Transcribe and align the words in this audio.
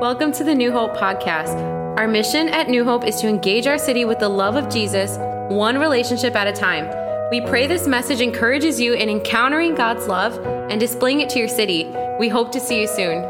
Welcome 0.00 0.32
to 0.32 0.44
the 0.44 0.54
New 0.54 0.72
Hope 0.72 0.96
podcast. 0.96 1.54
Our 1.98 2.08
mission 2.08 2.48
at 2.48 2.70
New 2.70 2.84
Hope 2.84 3.04
is 3.04 3.20
to 3.20 3.28
engage 3.28 3.66
our 3.66 3.76
city 3.76 4.06
with 4.06 4.18
the 4.18 4.30
love 4.30 4.56
of 4.56 4.72
Jesus, 4.72 5.18
one 5.54 5.76
relationship 5.76 6.34
at 6.34 6.46
a 6.46 6.52
time. 6.52 6.88
We 7.30 7.42
pray 7.42 7.66
this 7.66 7.86
message 7.86 8.22
encourages 8.22 8.80
you 8.80 8.94
in 8.94 9.10
encountering 9.10 9.74
God's 9.74 10.08
love 10.08 10.38
and 10.70 10.80
displaying 10.80 11.20
it 11.20 11.28
to 11.28 11.38
your 11.38 11.48
city. 11.48 11.84
We 12.18 12.30
hope 12.30 12.50
to 12.52 12.60
see 12.60 12.80
you 12.80 12.86
soon. 12.86 13.24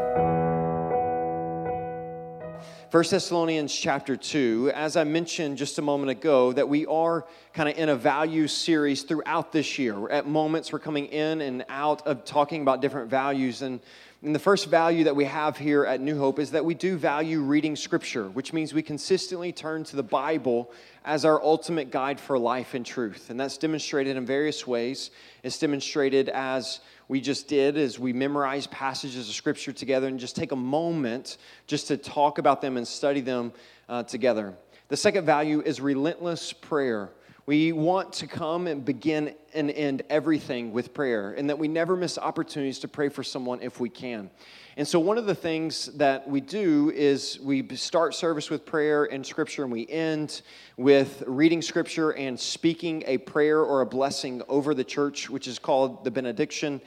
1 2.91 3.03
Thessalonians 3.09 3.75
chapter 3.75 4.15
2, 4.15 4.71
as 4.73 4.95
I 4.95 5.03
mentioned 5.03 5.57
just 5.57 5.77
a 5.77 5.81
moment 5.81 6.09
ago, 6.09 6.53
that 6.53 6.69
we 6.69 6.85
are 6.85 7.25
kind 7.53 7.67
of 7.67 7.77
in 7.77 7.89
a 7.89 7.95
value 7.97 8.47
series 8.47 9.03
throughout 9.03 9.51
this 9.51 9.77
year. 9.77 10.09
At 10.09 10.25
moments, 10.25 10.71
we're 10.71 10.79
coming 10.79 11.07
in 11.07 11.41
and 11.41 11.65
out 11.67 12.07
of 12.07 12.23
talking 12.23 12.61
about 12.61 12.81
different 12.81 13.09
values. 13.09 13.61
And, 13.61 13.81
and 14.23 14.35
the 14.35 14.39
first 14.39 14.67
value 14.67 15.05
that 15.05 15.15
we 15.15 15.25
have 15.25 15.57
here 15.57 15.83
at 15.83 15.99
New 15.99 16.15
Hope 16.15 16.37
is 16.37 16.51
that 16.51 16.63
we 16.63 16.75
do 16.75 16.95
value 16.95 17.41
reading 17.41 17.75
Scripture, 17.75 18.29
which 18.29 18.53
means 18.53 18.71
we 18.71 18.83
consistently 18.83 19.51
turn 19.51 19.83
to 19.85 19.95
the 19.95 20.03
Bible 20.03 20.71
as 21.03 21.25
our 21.25 21.41
ultimate 21.41 21.89
guide 21.89 22.19
for 22.19 22.37
life 22.37 22.75
and 22.75 22.85
truth. 22.85 23.31
And 23.31 23.39
that's 23.39 23.57
demonstrated 23.57 24.17
in 24.17 24.25
various 24.27 24.67
ways. 24.67 25.09
It's 25.41 25.57
demonstrated 25.57 26.29
as 26.29 26.81
we 27.07 27.19
just 27.19 27.47
did 27.47 27.77
as 27.77 27.97
we 27.97 28.13
memorize 28.13 28.67
passages 28.67 29.27
of 29.27 29.33
scripture 29.33 29.71
together 29.71 30.07
and 30.07 30.19
just 30.19 30.35
take 30.35 30.51
a 30.51 30.55
moment 30.55 31.37
just 31.65 31.87
to 31.87 31.97
talk 31.97 32.37
about 32.37 32.61
them 32.61 32.77
and 32.77 32.87
study 32.87 33.21
them 33.21 33.51
uh, 33.89 34.03
together. 34.03 34.53
The 34.89 34.97
second 34.97 35.25
value 35.25 35.61
is 35.65 35.81
relentless 35.81 36.53
prayer. 36.53 37.09
We 37.51 37.73
want 37.73 38.13
to 38.13 38.27
come 38.27 38.65
and 38.67 38.85
begin 38.85 39.35
and 39.53 39.71
end 39.71 40.03
everything 40.09 40.71
with 40.71 40.93
prayer, 40.93 41.33
and 41.33 41.49
that 41.49 41.59
we 41.59 41.67
never 41.67 41.97
miss 41.97 42.17
opportunities 42.17 42.79
to 42.79 42.87
pray 42.87 43.09
for 43.09 43.23
someone 43.23 43.61
if 43.61 43.77
we 43.77 43.89
can. 43.89 44.29
And 44.77 44.87
so, 44.87 45.01
one 45.01 45.17
of 45.17 45.25
the 45.25 45.35
things 45.35 45.87
that 45.97 46.25
we 46.25 46.39
do 46.39 46.93
is 46.95 47.41
we 47.41 47.67
start 47.75 48.15
service 48.15 48.49
with 48.49 48.65
prayer 48.65 49.03
and 49.03 49.25
scripture, 49.25 49.63
and 49.63 49.71
we 49.73 49.85
end 49.89 50.43
with 50.77 51.25
reading 51.27 51.61
scripture 51.61 52.11
and 52.11 52.39
speaking 52.39 53.03
a 53.05 53.17
prayer 53.17 53.59
or 53.59 53.81
a 53.81 53.85
blessing 53.85 54.41
over 54.47 54.73
the 54.73 54.85
church, 54.85 55.29
which 55.29 55.45
is 55.45 55.59
called 55.59 56.05
the 56.05 56.11
benediction. 56.11 56.79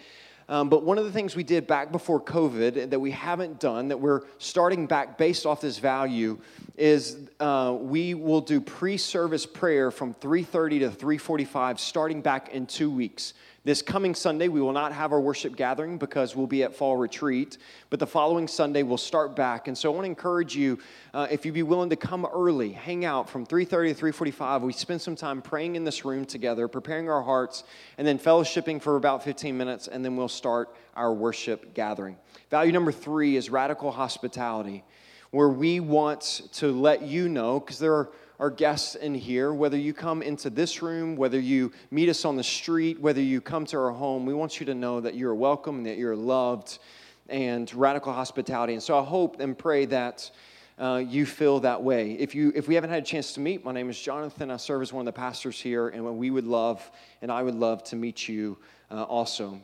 Um, 0.49 0.69
but 0.69 0.83
one 0.83 0.99
of 0.99 1.05
the 1.05 1.13
things 1.13 1.35
we 1.35 1.45
did 1.45 1.67
back 1.67 1.91
before 1.91 2.21
COVID 2.21 2.91
that 2.91 3.01
we 3.01 3.11
haven't 3.11 3.61
done, 3.61 3.89
that 3.89 3.99
we're 3.99 4.23
starting 4.39 4.87
back 4.87 5.17
based 5.17 5.47
off 5.47 5.61
this 5.61 5.79
value, 5.79 6.39
is 6.77 7.17
uh, 7.41 7.77
we 7.79 8.15
will 8.15 8.41
do 8.41 8.61
pre-service 8.61 9.47
prayer 9.47 9.91
from 9.91 10.15
3:30 10.15 10.81
to 10.81 10.91
3:45, 10.91 11.79
starting 11.79 12.21
back 12.21 12.51
in 12.51 12.67
two 12.67 12.91
weeks. 12.91 13.35
This 13.67 13.81
coming 13.81 14.15
Sunday, 14.15 14.49
we 14.49 14.61
will 14.61 14.75
not 14.75 14.93
have 14.93 15.11
our 15.11 15.21
worship 15.23 15.57
gathering 15.57 15.97
because 15.97 16.37
we'll 16.37 16.47
be 16.47 16.65
at 16.65 16.75
fall 16.75 16.99
retreat. 16.99 17.57
But 17.89 17.99
the 17.99 18.07
following 18.07 18.47
Sunday, 18.47 18.83
we'll 18.83 18.99
start 18.99 19.35
back. 19.35 19.69
And 19.69 19.79
so 19.79 19.91
I 19.91 19.95
want 19.95 20.05
to 20.05 20.11
encourage 20.11 20.55
you, 20.55 20.79
uh, 21.15 21.29
if 21.31 21.47
you'd 21.47 21.55
be 21.55 21.63
willing 21.63 21.89
to 21.89 21.97
come 21.97 22.27
early, 22.27 22.73
hang 22.73 23.07
out 23.07 23.27
from 23.31 23.47
3.30 23.47 23.97
to 23.97 24.05
3.45. 24.13 24.61
We 24.61 24.75
spend 24.75 25.01
some 25.01 25.17
time 25.17 25.41
praying 25.41 25.77
in 25.77 25.85
this 25.85 26.05
room 26.05 26.27
together, 26.27 26.69
preparing 26.69 27.09
our 27.09 27.23
hearts, 27.23 27.65
and 27.97 28.07
then 28.07 28.19
fellowshipping 28.19 28.83
for 28.83 28.97
about 28.97 29.25
15 29.25 29.57
minutes, 29.57 29.89
and 29.89 30.05
then 30.05 30.15
we'll 30.15 30.29
start 30.29 30.77
our 30.95 31.15
worship 31.15 31.73
gathering. 31.73 32.19
Value 32.51 32.71
number 32.71 32.93
three 32.93 33.35
is 33.35 33.49
radical 33.49 33.91
hospitality, 33.91 34.85
where 35.31 35.49
we 35.49 35.81
want 35.81 36.43
to 36.53 36.71
let 36.71 37.01
you 37.01 37.31
know, 37.31 37.61
because 37.61 37.79
there 37.79 37.95
are 37.95 38.11
our 38.39 38.51
guests 38.51 38.95
in 38.95 39.15
here, 39.15 39.53
whether 39.53 39.77
you 39.77 39.95
come 39.95 40.23
into 40.23 40.51
this 40.51 40.83
room, 40.83 41.17
whether 41.17 41.39
you 41.39 41.73
meet 41.91 42.09
us 42.09 42.25
on 42.25 42.37
the 42.37 42.43
street, 42.43 43.01
whether 43.01 43.21
you 43.21 43.41
come 43.41 43.65
to 43.67 43.79
our 43.79 43.91
home, 43.91 44.27
we 44.27 44.35
want 44.35 44.59
you 44.59 44.67
to 44.67 44.75
know 44.75 45.01
that 45.01 45.15
you're 45.15 45.35
welcome 45.35 45.79
and 45.79 45.87
that 45.87 45.99
you're 45.99 46.17
loved 46.17 46.79
and 47.29 47.73
radical 47.75 48.13
hospitality. 48.13 48.73
And 48.73 48.83
so 48.83 48.99
I 48.99 49.05
hope 49.05 49.41
and 49.41 49.57
pray 49.57 49.87
that 49.87 50.31
uh, 50.79 51.03
you 51.07 51.25
feel 51.25 51.61
that 51.61 51.83
way. 51.83 52.13
If, 52.13 52.35
you, 52.35 52.53
if 52.55 52.67
we 52.67 52.75
haven't 52.75 52.91
had 52.91 53.03
a 53.03 53.07
chance 53.07 53.33
to 53.35 53.41
meet, 53.41 53.65
my 53.65 53.73
name 53.73 53.89
is 53.89 54.01
Jonathan. 54.01 54.51
I 54.51 54.57
serve 54.57 54.83
as 54.83 54.93
one 54.93 55.07
of 55.07 55.15
the 55.15 55.19
pastors 55.19 55.61
here, 55.61 55.89
and 55.89 56.19
we 56.19 56.31
would 56.31 56.47
love, 56.47 56.91
and 57.23 57.31
I 57.31 57.43
would 57.43 57.55
love 57.55 57.85
to 57.85 57.97
meet 57.97 58.29
you 58.29 58.59
uh, 58.91 59.05
also. 59.05 59.61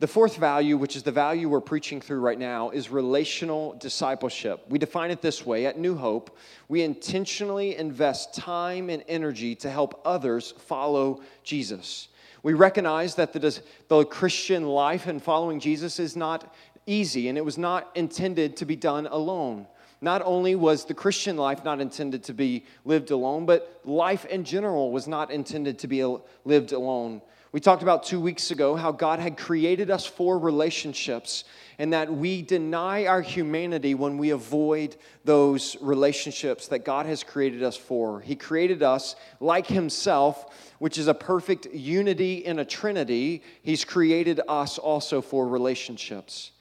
The 0.00 0.08
fourth 0.08 0.36
value, 0.36 0.78
which 0.78 0.96
is 0.96 1.02
the 1.02 1.12
value 1.12 1.50
we're 1.50 1.60
preaching 1.60 2.00
through 2.00 2.20
right 2.20 2.38
now, 2.38 2.70
is 2.70 2.90
relational 2.90 3.74
discipleship. 3.74 4.64
We 4.70 4.78
define 4.78 5.10
it 5.10 5.20
this 5.20 5.44
way 5.44 5.66
at 5.66 5.78
New 5.78 5.94
Hope 5.94 6.38
we 6.68 6.80
intentionally 6.80 7.76
invest 7.76 8.32
time 8.32 8.88
and 8.88 9.04
energy 9.08 9.54
to 9.56 9.68
help 9.70 10.00
others 10.06 10.54
follow 10.56 11.20
Jesus. 11.44 12.08
We 12.42 12.54
recognize 12.54 13.16
that 13.16 13.34
the, 13.34 13.60
the 13.88 14.06
Christian 14.06 14.66
life 14.66 15.06
and 15.06 15.22
following 15.22 15.60
Jesus 15.60 15.98
is 15.98 16.16
not 16.16 16.50
easy, 16.86 17.28
and 17.28 17.36
it 17.36 17.44
was 17.44 17.58
not 17.58 17.90
intended 17.94 18.56
to 18.56 18.64
be 18.64 18.76
done 18.76 19.06
alone. 19.06 19.66
Not 20.00 20.22
only 20.24 20.54
was 20.54 20.86
the 20.86 20.94
Christian 20.94 21.36
life 21.36 21.62
not 21.62 21.78
intended 21.78 22.24
to 22.24 22.32
be 22.32 22.64
lived 22.86 23.10
alone, 23.10 23.44
but 23.44 23.82
life 23.84 24.24
in 24.24 24.44
general 24.44 24.92
was 24.92 25.06
not 25.06 25.30
intended 25.30 25.78
to 25.80 25.88
be 25.88 26.16
lived 26.46 26.72
alone. 26.72 27.20
We 27.52 27.58
talked 27.58 27.82
about 27.82 28.04
two 28.04 28.20
weeks 28.20 28.52
ago 28.52 28.76
how 28.76 28.92
God 28.92 29.18
had 29.18 29.36
created 29.36 29.90
us 29.90 30.06
for 30.06 30.38
relationships 30.38 31.42
and 31.80 31.92
that 31.92 32.12
we 32.12 32.42
deny 32.42 33.06
our 33.06 33.22
humanity 33.22 33.94
when 33.94 34.18
we 34.18 34.30
avoid 34.30 34.94
those 35.24 35.76
relationships 35.80 36.68
that 36.68 36.84
God 36.84 37.06
has 37.06 37.24
created 37.24 37.64
us 37.64 37.76
for. 37.76 38.20
He 38.20 38.36
created 38.36 38.84
us 38.84 39.16
like 39.40 39.66
Himself, 39.66 40.72
which 40.78 40.96
is 40.96 41.08
a 41.08 41.14
perfect 41.14 41.66
unity 41.72 42.34
in 42.34 42.60
a 42.60 42.64
trinity. 42.64 43.42
He's 43.62 43.84
created 43.84 44.40
us 44.46 44.78
also 44.78 45.20
for 45.20 45.48
relationships. 45.48 46.52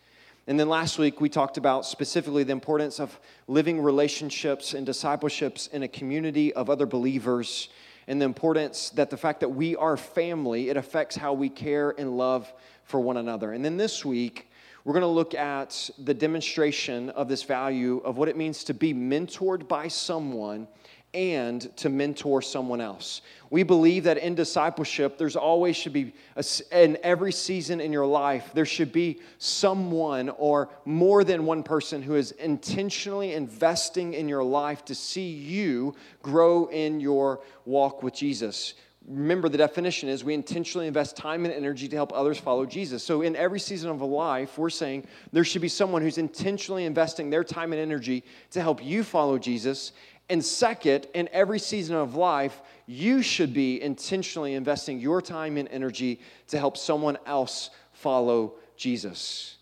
And 0.47 0.59
then 0.59 0.69
last 0.69 0.97
week, 0.97 1.21
we 1.21 1.29
talked 1.29 1.57
about 1.57 1.85
specifically 1.85 2.43
the 2.43 2.53
importance 2.53 2.99
of 2.99 3.19
living 3.47 3.79
relationships 3.79 4.73
and 4.73 4.87
discipleships 4.87 5.67
in 5.67 5.83
a 5.83 5.87
community 5.87 6.51
of 6.51 6.67
other 6.67 6.87
believers 6.87 7.69
and 8.09 8.19
the 8.19 8.25
importance 8.25 8.89
that 8.89 9.11
the 9.11 9.15
fact 9.15 9.39
that 9.39 9.49
we 9.49 9.75
are 9.75 9.95
family, 9.95 10.69
it 10.69 10.77
affects 10.77 11.15
how 11.15 11.31
we 11.31 11.47
care 11.47 11.91
and 11.99 12.17
love 12.17 12.51
for 12.83 12.99
one 12.99 13.17
another. 13.17 13.53
And 13.53 13.63
then 13.63 13.77
this 13.77 14.03
week, 14.03 14.49
we're 14.83 14.93
going 14.93 15.01
to 15.01 15.07
look 15.07 15.35
at 15.35 15.91
the 16.03 16.15
demonstration 16.15 17.11
of 17.11 17.29
this 17.29 17.43
value 17.43 17.99
of 17.99 18.17
what 18.17 18.27
it 18.27 18.35
means 18.35 18.63
to 18.63 18.73
be 18.73 18.95
mentored 18.95 19.67
by 19.67 19.87
someone 19.87 20.67
and 21.13 21.75
to 21.77 21.89
mentor 21.89 22.41
someone 22.41 22.81
else. 22.81 23.21
We 23.49 23.63
believe 23.63 24.03
that 24.03 24.19
in 24.19 24.35
discipleship, 24.35 25.17
there's 25.17 25.35
always 25.35 25.75
should 25.75 25.93
be, 25.93 26.13
a, 26.35 26.45
in 26.71 26.97
every 27.01 27.31
season 27.31 27.81
in 27.81 27.91
your 27.91 28.05
life, 28.05 28.51
there 28.53 28.65
should 28.65 28.91
be 28.91 29.19
someone 29.39 30.29
or 30.29 30.69
more 30.85 31.23
than 31.23 31.45
one 31.45 31.63
person 31.63 32.03
who 32.03 32.15
is 32.15 32.31
intentionally 32.33 33.33
investing 33.33 34.13
in 34.13 34.29
your 34.29 34.43
life 34.43 34.85
to 34.85 34.95
see 34.95 35.29
you 35.29 35.95
grow 36.21 36.67
in 36.67 36.99
your 36.99 37.41
walk 37.65 38.03
with 38.03 38.13
Jesus. 38.13 38.75
Remember, 39.07 39.49
the 39.49 39.57
definition 39.57 40.07
is 40.07 40.23
we 40.23 40.35
intentionally 40.35 40.85
invest 40.85 41.17
time 41.17 41.43
and 41.43 41.51
energy 41.51 41.87
to 41.87 41.95
help 41.95 42.13
others 42.13 42.37
follow 42.37 42.63
Jesus. 42.63 43.01
So, 43.01 43.23
in 43.23 43.35
every 43.35 43.59
season 43.59 43.89
of 43.89 44.01
a 44.01 44.05
life, 44.05 44.59
we're 44.59 44.69
saying 44.69 45.07
there 45.31 45.43
should 45.43 45.63
be 45.63 45.67
someone 45.67 46.03
who's 46.03 46.19
intentionally 46.19 46.85
investing 46.85 47.31
their 47.31 47.43
time 47.43 47.73
and 47.73 47.81
energy 47.81 48.23
to 48.51 48.61
help 48.61 48.83
you 48.83 49.03
follow 49.03 49.39
Jesus 49.39 49.93
and 50.29 50.45
second, 50.45 51.07
in 51.13 51.27
every 51.31 51.59
season 51.59 51.95
of 51.95 52.15
life, 52.15 52.61
you 52.85 53.21
should 53.21 53.53
be 53.53 53.81
intentionally 53.81 54.53
investing 54.53 54.99
your 54.99 55.21
time 55.21 55.57
and 55.57 55.67
energy 55.69 56.19
to 56.49 56.59
help 56.59 56.77
someone 56.77 57.17
else 57.25 57.71
follow 57.93 58.53
Jesus. 58.77 59.57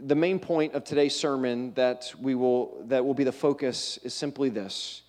The 0.00 0.14
main 0.14 0.38
point 0.38 0.74
of 0.74 0.82
today's 0.82 1.14
sermon 1.14 1.74
that 1.74 2.12
we 2.20 2.34
will 2.34 2.82
that 2.86 3.04
will 3.04 3.14
be 3.14 3.24
the 3.24 3.32
focus 3.32 3.98
is 4.02 4.14
simply 4.14 4.48
this 4.48 5.02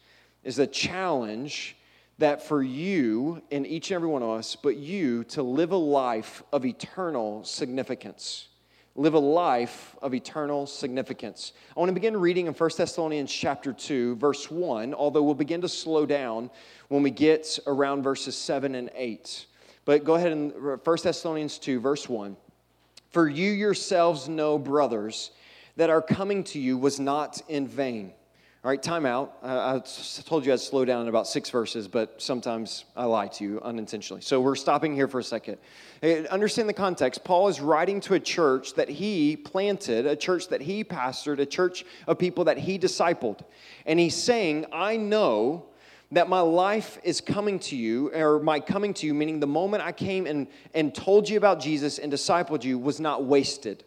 is 0.43 0.57
the 0.57 0.67
challenge 0.67 1.75
that 2.17 2.43
for 2.43 2.61
you 2.61 3.41
and 3.51 3.65
each 3.65 3.89
and 3.89 3.95
every 3.95 4.07
one 4.07 4.21
of 4.21 4.29
us, 4.29 4.55
but 4.55 4.77
you 4.77 5.23
to 5.25 5.43
live 5.43 5.71
a 5.71 5.77
life 5.77 6.43
of 6.53 6.65
eternal 6.65 7.43
significance 7.43 8.47
live 8.97 9.13
a 9.13 9.19
life 9.19 9.95
of 10.01 10.13
eternal 10.13 10.65
significance. 10.65 11.51
I 11.75 11.79
want 11.79 11.89
to 11.89 11.93
begin 11.93 12.15
reading 12.15 12.47
in 12.47 12.53
1 12.53 12.69
Thessalonians 12.77 13.31
chapter 13.31 13.73
2, 13.73 14.15
verse 14.15 14.49
1, 14.49 14.93
although 14.93 15.21
we'll 15.21 15.33
begin 15.33 15.59
to 15.61 15.69
slow 15.69 16.05
down 16.05 16.49
when 16.87 17.03
we 17.03 17.11
get 17.11 17.59
around 17.67 18.03
verses 18.03 18.37
7 18.37 18.73
and 18.73 18.89
8. 18.95 19.47
But 19.83 20.05
go 20.05 20.15
ahead 20.15 20.31
and 20.31 20.53
1 20.53 20.79
Thessalonians 21.03 21.59
2, 21.59 21.81
verse 21.81 22.07
1. 22.07 22.37
For 23.11 23.27
you 23.27 23.51
yourselves 23.51 24.29
know, 24.29 24.57
brothers, 24.57 25.31
that 25.75 25.89
our 25.89 26.01
coming 26.01 26.45
to 26.45 26.59
you 26.59 26.77
was 26.77 26.97
not 26.97 27.41
in 27.49 27.67
vain. 27.67 28.13
All 28.65 28.71
right, 28.71 28.81
time 28.81 29.05
out. 29.05 29.37
I, 29.43 29.79
told 30.25 30.43
you 30.43 30.51
I'd 30.51 30.59
slow 30.59 30.85
down 30.85 31.03
in 31.03 31.07
about 31.07 31.27
six 31.27 31.51
verses, 31.51 31.87
but 31.87 32.19
sometimes 32.19 32.85
I 32.95 33.05
lie 33.05 33.27
to 33.27 33.43
you 33.43 33.61
unintentionally. 33.61 34.23
So 34.23 34.41
we're 34.41 34.55
stopping 34.55 34.95
here 34.95 35.07
for 35.07 35.19
a 35.19 35.23
second. 35.23 35.57
Understand 36.31 36.67
the 36.67 36.73
context. 36.73 37.23
Paul 37.23 37.47
is 37.47 37.61
writing 37.61 37.99
to 38.01 38.15
a 38.15 38.19
church 38.19 38.73
that 38.73 38.89
he 38.89 39.35
planted, 39.35 40.07
a 40.07 40.15
church 40.15 40.47
that 40.47 40.61
he 40.61 40.83
pastored, 40.83 41.37
a 41.37 41.45
church 41.45 41.85
of 42.07 42.17
people 42.17 42.45
that 42.45 42.57
he 42.57 42.79
discipled. 42.79 43.41
And 43.85 43.99
he's 43.99 44.15
saying, 44.15 44.65
I 44.73 44.97
know 44.97 45.67
that 46.11 46.27
my 46.27 46.39
life 46.41 46.97
is 47.03 47.21
coming 47.21 47.59
to 47.59 47.75
you, 47.75 48.11
or 48.15 48.39
my 48.39 48.59
coming 48.59 48.95
to 48.95 49.05
you, 49.05 49.13
meaning 49.13 49.39
the 49.39 49.45
moment 49.45 49.83
I 49.83 49.91
came 49.91 50.25
and, 50.25 50.47
and 50.73 50.95
told 50.95 51.29
you 51.29 51.37
about 51.37 51.59
Jesus 51.59 51.99
and 51.99 52.11
discipled 52.11 52.63
you, 52.63 52.79
was 52.79 52.99
not 52.99 53.25
wasted 53.25 53.83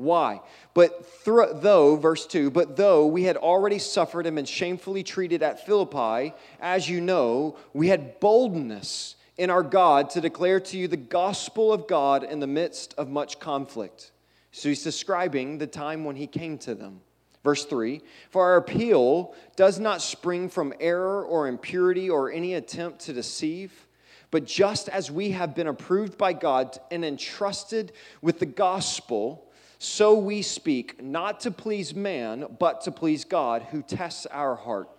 Why? 0.00 0.40
But 0.72 1.06
though, 1.26 1.96
verse 1.96 2.26
2, 2.26 2.50
but 2.50 2.76
though 2.78 3.06
we 3.06 3.24
had 3.24 3.36
already 3.36 3.78
suffered 3.78 4.24
and 4.24 4.34
been 4.34 4.46
shamefully 4.46 5.02
treated 5.02 5.42
at 5.42 5.66
Philippi, 5.66 6.32
as 6.58 6.88
you 6.88 7.02
know, 7.02 7.58
we 7.74 7.88
had 7.88 8.18
boldness 8.18 9.16
in 9.36 9.50
our 9.50 9.62
God 9.62 10.08
to 10.10 10.22
declare 10.22 10.58
to 10.58 10.78
you 10.78 10.88
the 10.88 10.96
gospel 10.96 11.70
of 11.70 11.86
God 11.86 12.24
in 12.24 12.40
the 12.40 12.46
midst 12.46 12.94
of 12.96 13.10
much 13.10 13.40
conflict. 13.40 14.10
So 14.52 14.70
he's 14.70 14.82
describing 14.82 15.58
the 15.58 15.66
time 15.66 16.04
when 16.04 16.16
he 16.16 16.26
came 16.26 16.56
to 16.58 16.74
them. 16.74 17.02
Verse 17.44 17.66
3 17.66 18.00
For 18.30 18.42
our 18.42 18.56
appeal 18.56 19.34
does 19.54 19.78
not 19.78 20.00
spring 20.00 20.48
from 20.48 20.72
error 20.80 21.22
or 21.22 21.46
impurity 21.46 22.08
or 22.08 22.32
any 22.32 22.54
attempt 22.54 23.00
to 23.00 23.12
deceive, 23.12 23.86
but 24.30 24.46
just 24.46 24.88
as 24.88 25.10
we 25.10 25.32
have 25.32 25.54
been 25.54 25.66
approved 25.66 26.16
by 26.16 26.32
God 26.32 26.78
and 26.90 27.04
entrusted 27.04 27.92
with 28.22 28.38
the 28.38 28.46
gospel, 28.46 29.49
so 29.82 30.12
we 30.18 30.42
speak, 30.42 31.02
not 31.02 31.40
to 31.40 31.50
please 31.50 31.94
man, 31.94 32.44
but 32.58 32.82
to 32.82 32.92
please 32.92 33.24
God 33.24 33.62
who 33.70 33.80
tests 33.80 34.26
our 34.26 34.54
heart. 34.54 34.90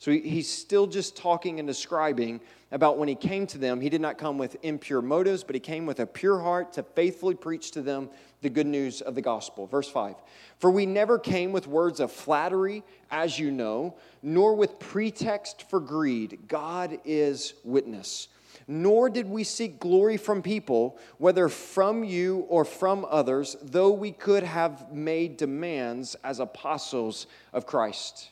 So 0.00 0.10
he's 0.10 0.52
still 0.52 0.88
just 0.88 1.16
talking 1.16 1.60
and 1.60 1.68
describing 1.68 2.40
about 2.72 2.98
when 2.98 3.06
he 3.06 3.14
came 3.14 3.46
to 3.46 3.58
them. 3.58 3.80
He 3.80 3.88
did 3.88 4.00
not 4.00 4.18
come 4.18 4.36
with 4.36 4.56
impure 4.64 5.00
motives, 5.00 5.44
but 5.44 5.54
he 5.54 5.60
came 5.60 5.86
with 5.86 6.00
a 6.00 6.06
pure 6.06 6.40
heart 6.40 6.72
to 6.72 6.82
faithfully 6.82 7.36
preach 7.36 7.70
to 7.70 7.80
them 7.80 8.10
the 8.42 8.50
good 8.50 8.66
news 8.66 9.02
of 9.02 9.14
the 9.14 9.22
gospel. 9.22 9.68
Verse 9.68 9.88
5 9.88 10.16
For 10.58 10.68
we 10.68 10.84
never 10.84 11.16
came 11.16 11.52
with 11.52 11.68
words 11.68 12.00
of 12.00 12.10
flattery, 12.10 12.82
as 13.12 13.38
you 13.38 13.52
know, 13.52 13.94
nor 14.20 14.56
with 14.56 14.80
pretext 14.80 15.70
for 15.70 15.78
greed. 15.78 16.40
God 16.48 16.98
is 17.04 17.54
witness 17.62 18.26
nor 18.66 19.10
did 19.10 19.28
we 19.28 19.44
seek 19.44 19.78
glory 19.78 20.16
from 20.16 20.42
people, 20.42 20.98
whether 21.18 21.48
from 21.48 22.04
you 22.04 22.46
or 22.48 22.64
from 22.64 23.06
others, 23.08 23.56
though 23.62 23.90
we 23.90 24.12
could 24.12 24.42
have 24.42 24.92
made 24.92 25.36
demands 25.36 26.14
as 26.24 26.40
apostles 26.40 27.26
of 27.52 27.66
Christ. 27.66 28.30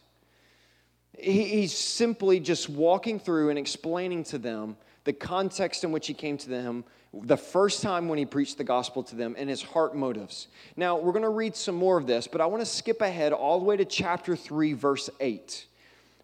He's 1.19 1.77
simply 1.77 2.41
just 2.41 2.69
walking 2.69 3.21
through 3.21 3.51
and 3.51 3.59
explaining 3.59 4.25
to 4.25 4.39
them 4.39 4.77
the 5.05 5.13
context 5.13 5.85
in 5.85 5.93
which 5.93 6.07
he 6.07 6.15
came 6.15 6.39
to 6.39 6.49
them 6.49 6.85
the 7.13 7.37
first 7.37 7.83
time 7.83 8.09
when 8.09 8.19
he 8.19 8.25
preached 8.25 8.57
the 8.57 8.65
gospel 8.65 9.03
to 9.03 9.17
them 9.17 9.35
and 9.37 9.51
his 9.51 9.63
heart 9.63 9.95
motives. 9.95 10.49
Now, 10.77 10.97
we're 10.97 11.13
going 11.13 11.23
to 11.25 11.29
read 11.29 11.55
some 11.55 11.75
more 11.75 11.99
of 11.99 12.07
this, 12.07 12.27
but 12.27 12.41
I 12.41 12.47
want 12.47 12.63
to 12.63 12.67
skip 12.67 13.03
ahead 13.03 13.33
all 13.33 13.59
the 13.59 13.65
way 13.65 13.77
to 13.77 13.85
chapter 13.85 14.35
3, 14.35 14.73
verse 14.73 15.11
8. 15.21 15.67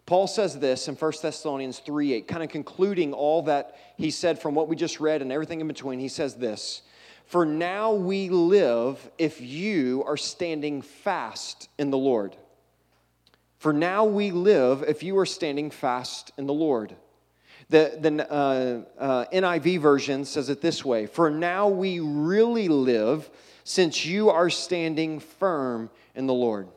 Paul 0.09 0.25
says 0.25 0.57
this 0.57 0.87
in 0.87 0.95
1 0.95 1.13
Thessalonians 1.21 1.77
3 1.77 2.13
8, 2.13 2.27
kind 2.27 2.41
of 2.41 2.49
concluding 2.49 3.13
all 3.13 3.43
that 3.43 3.75
he 3.95 4.09
said 4.09 4.41
from 4.41 4.55
what 4.55 4.67
we 4.67 4.75
just 4.75 4.99
read 4.99 5.21
and 5.21 5.31
everything 5.31 5.61
in 5.61 5.67
between. 5.67 5.99
He 5.99 6.07
says 6.07 6.33
this 6.33 6.81
For 7.27 7.45
now 7.45 7.93
we 7.93 8.27
live 8.29 9.07
if 9.19 9.39
you 9.39 10.03
are 10.07 10.17
standing 10.17 10.81
fast 10.81 11.69
in 11.77 11.91
the 11.91 11.97
Lord. 11.99 12.35
For 13.59 13.71
now 13.71 14.03
we 14.03 14.31
live 14.31 14.81
if 14.81 15.03
you 15.03 15.15
are 15.19 15.27
standing 15.27 15.69
fast 15.69 16.31
in 16.39 16.47
the 16.47 16.53
Lord. 16.53 16.95
The, 17.69 17.95
the 18.01 18.33
uh, 18.33 18.81
uh, 18.97 19.25
NIV 19.31 19.79
version 19.79 20.25
says 20.25 20.49
it 20.49 20.59
this 20.59 20.83
way 20.83 21.05
For 21.05 21.29
now 21.29 21.67
we 21.67 21.99
really 21.99 22.67
live 22.67 23.29
since 23.63 24.07
you 24.07 24.31
are 24.31 24.49
standing 24.49 25.19
firm 25.19 25.91
in 26.15 26.25
the 26.25 26.33
Lord. 26.33 26.67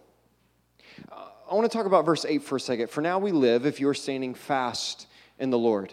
I 1.53 1.55
want 1.55 1.71
to 1.71 1.77
talk 1.77 1.85
about 1.85 2.07
verse 2.07 2.25
8 2.25 2.43
for 2.45 2.57
a 2.57 2.61
second. 2.61 2.89
For 2.89 3.03
now 3.03 3.19
we 3.19 3.31
live 3.31 3.67
if 3.67 3.79
you're 3.79 3.93
standing 3.93 4.33
fast 4.33 5.07
in 5.39 5.51
the 5.51 5.59
Lord. 5.59 5.93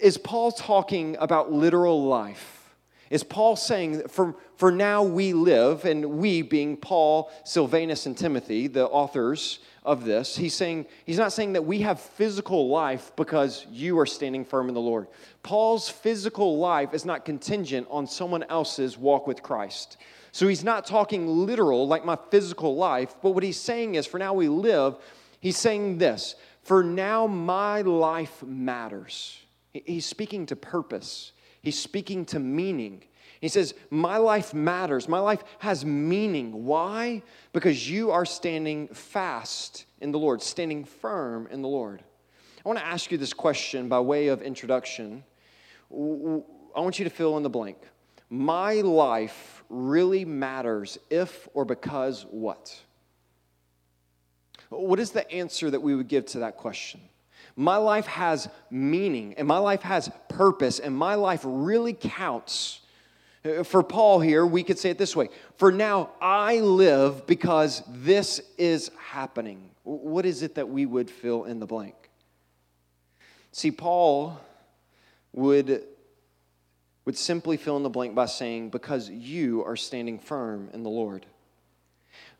Is 0.00 0.16
Paul 0.16 0.52
talking 0.52 1.16
about 1.18 1.50
literal 1.50 2.04
life? 2.04 2.72
Is 3.10 3.24
Paul 3.24 3.56
saying, 3.56 4.06
for, 4.06 4.36
for 4.54 4.70
now 4.70 5.02
we 5.02 5.32
live, 5.32 5.84
and 5.86 6.18
we 6.18 6.42
being 6.42 6.76
Paul, 6.76 7.32
Silvanus, 7.42 8.06
and 8.06 8.16
Timothy, 8.16 8.68
the 8.68 8.86
authors 8.86 9.58
of 9.82 10.04
this, 10.04 10.36
he's 10.36 10.54
saying, 10.54 10.86
he's 11.04 11.18
not 11.18 11.32
saying 11.32 11.54
that 11.54 11.64
we 11.64 11.80
have 11.80 11.98
physical 11.98 12.68
life 12.68 13.10
because 13.16 13.66
you 13.72 13.98
are 13.98 14.06
standing 14.06 14.44
firm 14.44 14.68
in 14.68 14.74
the 14.74 14.80
Lord. 14.80 15.08
Paul's 15.42 15.88
physical 15.88 16.58
life 16.58 16.94
is 16.94 17.04
not 17.04 17.24
contingent 17.24 17.88
on 17.90 18.06
someone 18.06 18.44
else's 18.44 18.96
walk 18.96 19.26
with 19.26 19.42
Christ. 19.42 19.96
So 20.32 20.48
he's 20.48 20.64
not 20.64 20.86
talking 20.86 21.28
literal 21.28 21.86
like 21.86 22.04
my 22.04 22.18
physical 22.30 22.74
life, 22.74 23.14
but 23.22 23.30
what 23.30 23.42
he's 23.42 23.60
saying 23.60 23.94
is 23.94 24.06
for 24.06 24.18
now 24.18 24.32
we 24.32 24.48
live, 24.48 24.96
he's 25.40 25.58
saying 25.58 25.98
this 25.98 26.34
for 26.62 26.82
now 26.82 27.26
my 27.26 27.82
life 27.82 28.42
matters. 28.42 29.38
He's 29.72 30.06
speaking 30.06 30.46
to 30.46 30.56
purpose, 30.56 31.32
he's 31.62 31.78
speaking 31.78 32.24
to 32.26 32.38
meaning. 32.38 33.04
He 33.40 33.48
says, 33.48 33.74
My 33.90 34.18
life 34.18 34.54
matters. 34.54 35.08
My 35.08 35.18
life 35.18 35.42
has 35.58 35.84
meaning. 35.84 36.64
Why? 36.64 37.22
Because 37.52 37.90
you 37.90 38.12
are 38.12 38.24
standing 38.24 38.86
fast 38.86 39.84
in 40.00 40.12
the 40.12 40.18
Lord, 40.18 40.40
standing 40.40 40.84
firm 40.84 41.48
in 41.50 41.60
the 41.60 41.68
Lord. 41.68 42.04
I 42.64 42.68
want 42.68 42.78
to 42.78 42.86
ask 42.86 43.10
you 43.10 43.18
this 43.18 43.32
question 43.32 43.88
by 43.88 43.98
way 43.98 44.28
of 44.28 44.42
introduction. 44.42 45.24
I 45.92 46.80
want 46.80 47.00
you 47.00 47.04
to 47.04 47.10
fill 47.10 47.36
in 47.36 47.42
the 47.42 47.50
blank. 47.50 47.78
My 48.30 48.74
life 48.74 49.61
really 49.72 50.24
matters 50.24 50.98
if 51.10 51.48
or 51.54 51.64
because 51.64 52.26
what? 52.30 52.78
What 54.68 55.00
is 55.00 55.10
the 55.10 55.28
answer 55.32 55.70
that 55.70 55.80
we 55.80 55.94
would 55.94 56.08
give 56.08 56.26
to 56.26 56.40
that 56.40 56.56
question? 56.56 57.00
My 57.56 57.76
life 57.76 58.06
has 58.06 58.48
meaning 58.70 59.34
and 59.36 59.48
my 59.48 59.58
life 59.58 59.82
has 59.82 60.10
purpose 60.28 60.78
and 60.78 60.96
my 60.96 61.14
life 61.14 61.40
really 61.44 61.92
counts. 61.92 62.80
For 63.64 63.82
Paul 63.82 64.20
here, 64.20 64.46
we 64.46 64.62
could 64.62 64.78
say 64.78 64.90
it 64.90 64.98
this 64.98 65.16
way 65.16 65.28
For 65.56 65.72
now, 65.72 66.10
I 66.20 66.60
live 66.60 67.26
because 67.26 67.82
this 67.88 68.40
is 68.56 68.90
happening. 68.98 69.70
What 69.82 70.24
is 70.24 70.42
it 70.42 70.54
that 70.54 70.68
we 70.68 70.86
would 70.86 71.10
fill 71.10 71.44
in 71.44 71.58
the 71.58 71.66
blank? 71.66 71.96
See, 73.50 73.72
Paul 73.72 74.38
would 75.32 75.82
would 77.04 77.16
simply 77.16 77.56
fill 77.56 77.76
in 77.76 77.82
the 77.82 77.90
blank 77.90 78.14
by 78.14 78.26
saying, 78.26 78.70
Because 78.70 79.10
you 79.10 79.64
are 79.64 79.76
standing 79.76 80.18
firm 80.18 80.70
in 80.72 80.82
the 80.82 80.90
Lord. 80.90 81.26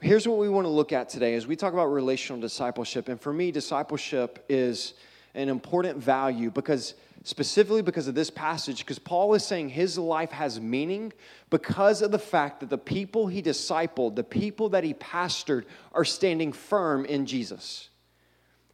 Here's 0.00 0.26
what 0.26 0.38
we 0.38 0.49
want 0.49 0.64
to 0.64 0.70
look 0.70 0.93
at 0.93 1.09
today 1.09 1.35
as 1.35 1.47
we 1.47 1.55
talk 1.55 1.73
about 1.73 1.87
relational 1.87 2.41
discipleship. 2.41 3.09
And 3.09 3.20
for 3.20 3.32
me, 3.32 3.53
discipleship 3.53 4.44
is 4.49 4.94
an 5.35 5.49
important 5.49 5.99
value 5.99 6.50
because 6.50 6.94
specifically 7.25 7.82
because 7.82 8.09
of 8.09 8.14
this 8.14 8.29
passage, 8.29 8.79
because 8.79 8.99
Paul 8.99 9.32
is 9.35 9.44
saying 9.44 9.70
his 9.70 9.97
life 9.97 10.32
has 10.32 10.61
meaning 10.61 11.12
because 11.50 12.03
of 12.03 12.11
the 12.11 12.19
fact 12.19 12.61
that 12.61 12.70
the 12.70 12.79
people 12.79 13.29
he 13.29 13.41
discipled, 13.41 14.17
the 14.17 14.25
people 14.25 14.70
that 14.70 14.82
he 14.85 14.94
pastored, 14.94 15.65
are 15.93 16.05
standing 16.05 16.53
firm 16.53 17.05
in 17.05 17.25
Jesus. 17.25 17.89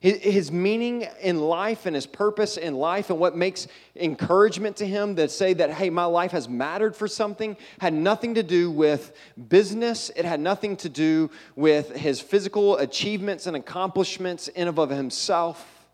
His 0.01 0.53
meaning 0.53 1.09
in 1.21 1.41
life 1.41 1.85
and 1.85 1.97
his 1.97 2.07
purpose 2.07 2.57
in 2.57 2.77
life 2.77 3.11
and 3.11 3.19
what 3.19 3.37
makes 3.37 3.67
encouragement 3.97 4.77
to 4.77 4.87
him 4.87 5.17
that 5.17 5.33
say 5.33 5.55
that, 5.55 5.73
hey, 5.73 5.91
my 5.91 6.05
life 6.05 6.31
has 6.31 6.49
mattered 6.49 6.95
for 6.95 7.09
something 7.09 7.57
had 7.81 7.93
nothing 7.93 8.35
to 8.35 8.45
do 8.45 8.71
with 8.71 9.13
business. 9.49 10.13
It 10.15 10.25
had 10.25 10.39
nothing 10.39 10.77
to 10.79 10.89
do 10.89 11.31
with 11.57 11.97
his 11.97 12.21
physical 12.21 12.77
achievements 12.77 13.49
and 13.49 13.57
accomplishments 13.57 14.47
in 14.47 14.69
and 14.69 14.79
of 14.79 14.91
himself. 14.91 15.89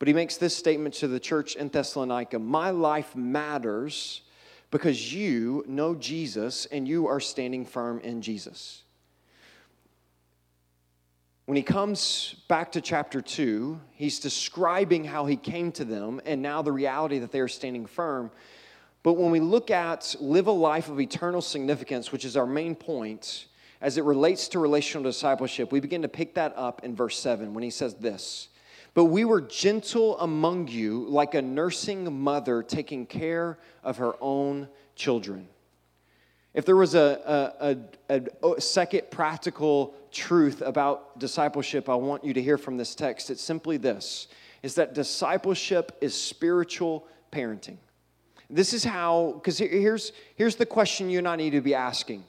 But 0.00 0.08
he 0.08 0.14
makes 0.14 0.38
this 0.38 0.56
statement 0.56 0.94
to 0.96 1.06
the 1.06 1.20
church 1.20 1.54
in 1.54 1.68
Thessalonica 1.68 2.40
My 2.40 2.70
life 2.70 3.14
matters 3.14 4.22
because 4.72 5.14
you 5.14 5.64
know 5.68 5.94
Jesus 5.94 6.66
and 6.66 6.88
you 6.88 7.06
are 7.06 7.20
standing 7.20 7.64
firm 7.64 8.00
in 8.00 8.22
Jesus. 8.22 8.82
When 11.46 11.54
he 11.54 11.62
comes 11.62 12.34
back 12.48 12.72
to 12.72 12.80
chapter 12.80 13.20
2, 13.20 13.80
he's 13.92 14.18
describing 14.18 15.04
how 15.04 15.26
he 15.26 15.36
came 15.36 15.70
to 15.72 15.84
them 15.84 16.20
and 16.26 16.42
now 16.42 16.60
the 16.60 16.72
reality 16.72 17.20
that 17.20 17.30
they 17.30 17.38
are 17.38 17.46
standing 17.46 17.86
firm. 17.86 18.32
But 19.04 19.12
when 19.12 19.30
we 19.30 19.38
look 19.38 19.70
at 19.70 20.16
live 20.18 20.48
a 20.48 20.52
life 20.52 20.88
of 20.88 21.00
eternal 21.00 21.40
significance, 21.40 22.10
which 22.10 22.24
is 22.24 22.36
our 22.36 22.46
main 22.46 22.74
point, 22.74 23.46
as 23.80 23.96
it 23.96 24.02
relates 24.02 24.48
to 24.48 24.58
relational 24.58 25.04
discipleship, 25.04 25.70
we 25.70 25.78
begin 25.78 26.02
to 26.02 26.08
pick 26.08 26.34
that 26.34 26.52
up 26.56 26.82
in 26.82 26.96
verse 26.96 27.16
7 27.16 27.54
when 27.54 27.62
he 27.62 27.70
says 27.70 27.94
this 27.94 28.48
But 28.94 29.04
we 29.04 29.24
were 29.24 29.40
gentle 29.40 30.18
among 30.18 30.66
you, 30.66 31.04
like 31.08 31.36
a 31.36 31.42
nursing 31.42 32.12
mother 32.12 32.60
taking 32.64 33.06
care 33.06 33.56
of 33.84 33.98
her 33.98 34.14
own 34.20 34.66
children. 34.96 35.46
If 36.56 36.64
there 36.64 36.74
was 36.74 36.94
a, 36.94 37.52
a, 37.60 37.76
a, 38.14 38.16
a, 38.16 38.22
oh, 38.42 38.58
second 38.58 39.10
practical 39.10 39.94
truth 40.10 40.62
about 40.62 41.18
discipleship 41.18 41.90
I 41.90 41.94
want 41.94 42.24
you 42.24 42.32
to 42.32 42.40
hear 42.40 42.56
from 42.56 42.78
this 42.78 42.94
text, 42.94 43.30
it's 43.30 43.42
simply 43.42 43.76
this 43.76 44.28
is 44.62 44.74
that 44.76 44.94
discipleship 44.94 45.96
is 46.00 46.14
spiritual 46.20 47.06
parenting. 47.30 47.76
This 48.48 48.72
is 48.72 48.82
how, 48.82 49.32
because 49.34 49.58
here's, 49.58 50.12
here's 50.34 50.56
the 50.56 50.64
question 50.64 51.10
you 51.10 51.18
and 51.18 51.28
I 51.28 51.36
need 51.36 51.50
to 51.50 51.60
be 51.60 51.74
asking. 51.74 52.24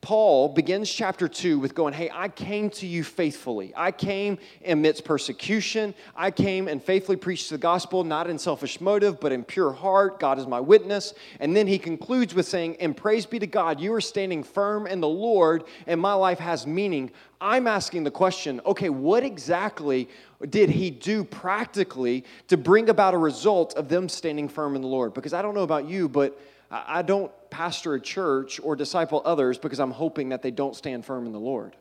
Paul 0.00 0.50
begins 0.50 0.88
chapter 0.88 1.26
two 1.26 1.58
with 1.58 1.74
going, 1.74 1.92
Hey, 1.92 2.08
I 2.12 2.28
came 2.28 2.70
to 2.70 2.86
you 2.86 3.02
faithfully. 3.02 3.72
I 3.76 3.90
came 3.90 4.38
amidst 4.64 5.04
persecution. 5.04 5.92
I 6.14 6.30
came 6.30 6.68
and 6.68 6.82
faithfully 6.82 7.16
preached 7.16 7.50
the 7.50 7.58
gospel, 7.58 8.04
not 8.04 8.30
in 8.30 8.38
selfish 8.38 8.80
motive, 8.80 9.18
but 9.18 9.32
in 9.32 9.42
pure 9.42 9.72
heart. 9.72 10.20
God 10.20 10.38
is 10.38 10.46
my 10.46 10.60
witness. 10.60 11.14
And 11.40 11.56
then 11.56 11.66
he 11.66 11.78
concludes 11.78 12.32
with 12.32 12.46
saying, 12.46 12.76
And 12.78 12.96
praise 12.96 13.26
be 13.26 13.40
to 13.40 13.46
God, 13.48 13.80
you 13.80 13.92
are 13.92 14.00
standing 14.00 14.44
firm 14.44 14.86
in 14.86 15.00
the 15.00 15.08
Lord, 15.08 15.64
and 15.86 16.00
my 16.00 16.14
life 16.14 16.38
has 16.38 16.64
meaning. 16.64 17.10
I'm 17.40 17.66
asking 17.66 18.04
the 18.04 18.10
question 18.12 18.60
okay, 18.64 18.90
what 18.90 19.24
exactly 19.24 20.08
did 20.48 20.70
he 20.70 20.90
do 20.90 21.24
practically 21.24 22.24
to 22.46 22.56
bring 22.56 22.88
about 22.88 23.14
a 23.14 23.18
result 23.18 23.74
of 23.74 23.88
them 23.88 24.08
standing 24.08 24.48
firm 24.48 24.76
in 24.76 24.82
the 24.82 24.88
Lord? 24.88 25.12
Because 25.12 25.32
I 25.32 25.42
don't 25.42 25.56
know 25.56 25.64
about 25.64 25.88
you, 25.88 26.08
but 26.08 26.38
I 26.70 27.02
don't 27.02 27.32
pastor 27.50 27.94
a 27.94 28.00
church 28.00 28.60
or 28.62 28.76
disciple 28.76 29.22
others 29.24 29.58
because 29.58 29.80
I'm 29.80 29.90
hoping 29.90 30.30
that 30.30 30.42
they 30.42 30.50
don't 30.50 30.76
stand 30.76 31.04
firm 31.04 31.26
in 31.26 31.32
the 31.32 31.40
Lord. 31.40 31.76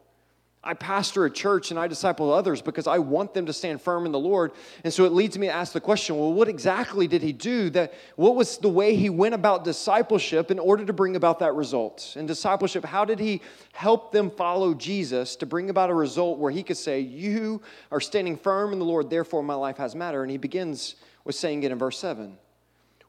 I 0.64 0.74
pastor 0.74 1.24
a 1.24 1.32
church 1.32 1.72
and 1.72 1.80
I 1.80 1.88
disciple 1.88 2.34
others 2.34 2.62
because 2.62 2.88
I 2.88 2.98
want 2.98 3.34
them 3.34 3.46
to 3.46 3.54
stand 3.54 3.82
firm 3.82 4.06
in 4.06 4.12
the 4.12 4.20
Lord. 4.20 4.52
And 4.84 4.92
so 4.92 5.06
it 5.06 5.14
leads 5.14 5.38
me 5.38 5.48
to 5.48 5.54
ask 5.54 5.72
the 5.72 5.80
question 5.80 6.18
well, 6.18 6.34
what 6.34 6.50
exactly 6.50 7.08
did 7.08 7.22
he 7.22 7.32
do? 7.32 7.70
That, 7.70 7.94
what 8.18 8.36
was 8.36 8.58
the 8.58 8.68
way 8.68 8.96
he 8.96 9.10
went 9.10 9.34
about 9.34 9.64
discipleship 9.64 10.52
in 10.52 10.60
order 10.60 10.84
to 10.84 10.92
bring 10.92 11.16
about 11.16 11.40
that 11.40 11.54
result? 11.54 12.16
In 12.18 12.26
discipleship, 12.26 12.84
how 12.84 13.06
did 13.06 13.18
he 13.18 13.42
help 13.72 14.12
them 14.12 14.30
follow 14.30 14.74
Jesus 14.74 15.38
to 15.38 15.46
bring 15.46 15.70
about 15.70 15.90
a 15.90 15.94
result 15.94 16.38
where 16.38 16.52
he 16.52 16.64
could 16.64 16.78
say, 16.78 17.00
You 17.00 17.62
are 17.90 18.02
standing 18.02 18.36
firm 18.36 18.74
in 18.74 18.80
the 18.80 18.86
Lord, 18.86 19.10
therefore 19.10 19.44
my 19.44 19.56
life 19.56 19.78
has 19.78 19.96
matter? 19.96 20.22
And 20.22 20.30
he 20.30 20.38
begins 20.38 20.96
with 21.24 21.36
saying 21.36 21.64
it 21.64 21.72
in 21.72 21.78
verse 21.78 21.98
7. 21.98 22.38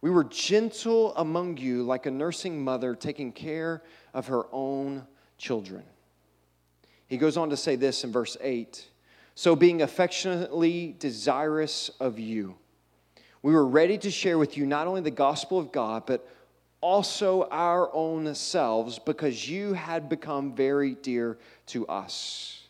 We 0.00 0.11
were 0.11 0.25
gentle 0.25 1.14
among 1.17 1.57
you 1.57 1.83
like 1.83 2.07
a 2.07 2.11
nursing 2.11 2.62
mother 2.62 2.95
taking 2.95 3.33
care 3.33 3.83
of 4.14 4.28
her 4.28 4.47
own 4.52 5.07
children. 5.38 5.83
He 7.09 7.17
goes 7.17 7.37
on 7.37 7.50
to 7.50 7.57
say 7.57 7.76
this 7.76 8.05
in 8.05 8.12
verse 8.12 8.37
8 8.40 8.87
So, 9.35 9.57
being 9.57 9.83
affectionately 9.83 10.95
desirous 10.99 11.90
of 12.00 12.19
you, 12.19 12.57
we 13.43 13.52
were 13.52 13.67
ready 13.67 13.99
to 13.99 14.11
share 14.11 14.38
with 14.38 14.57
you 14.57 14.67
not 14.67 14.87
only 14.87 15.00
the 15.00 15.11
gospel 15.11 15.59
of 15.59 15.73
God, 15.73 16.05
but 16.07 16.28
also 16.81 17.49
our 17.50 17.93
own 17.93 18.33
selves, 18.35 18.99
because 19.00 19.49
you 19.49 19.73
had 19.73 20.09
become 20.09 20.55
very 20.55 20.95
dear 20.95 21.38
to 21.67 21.87
us. 21.88 22.62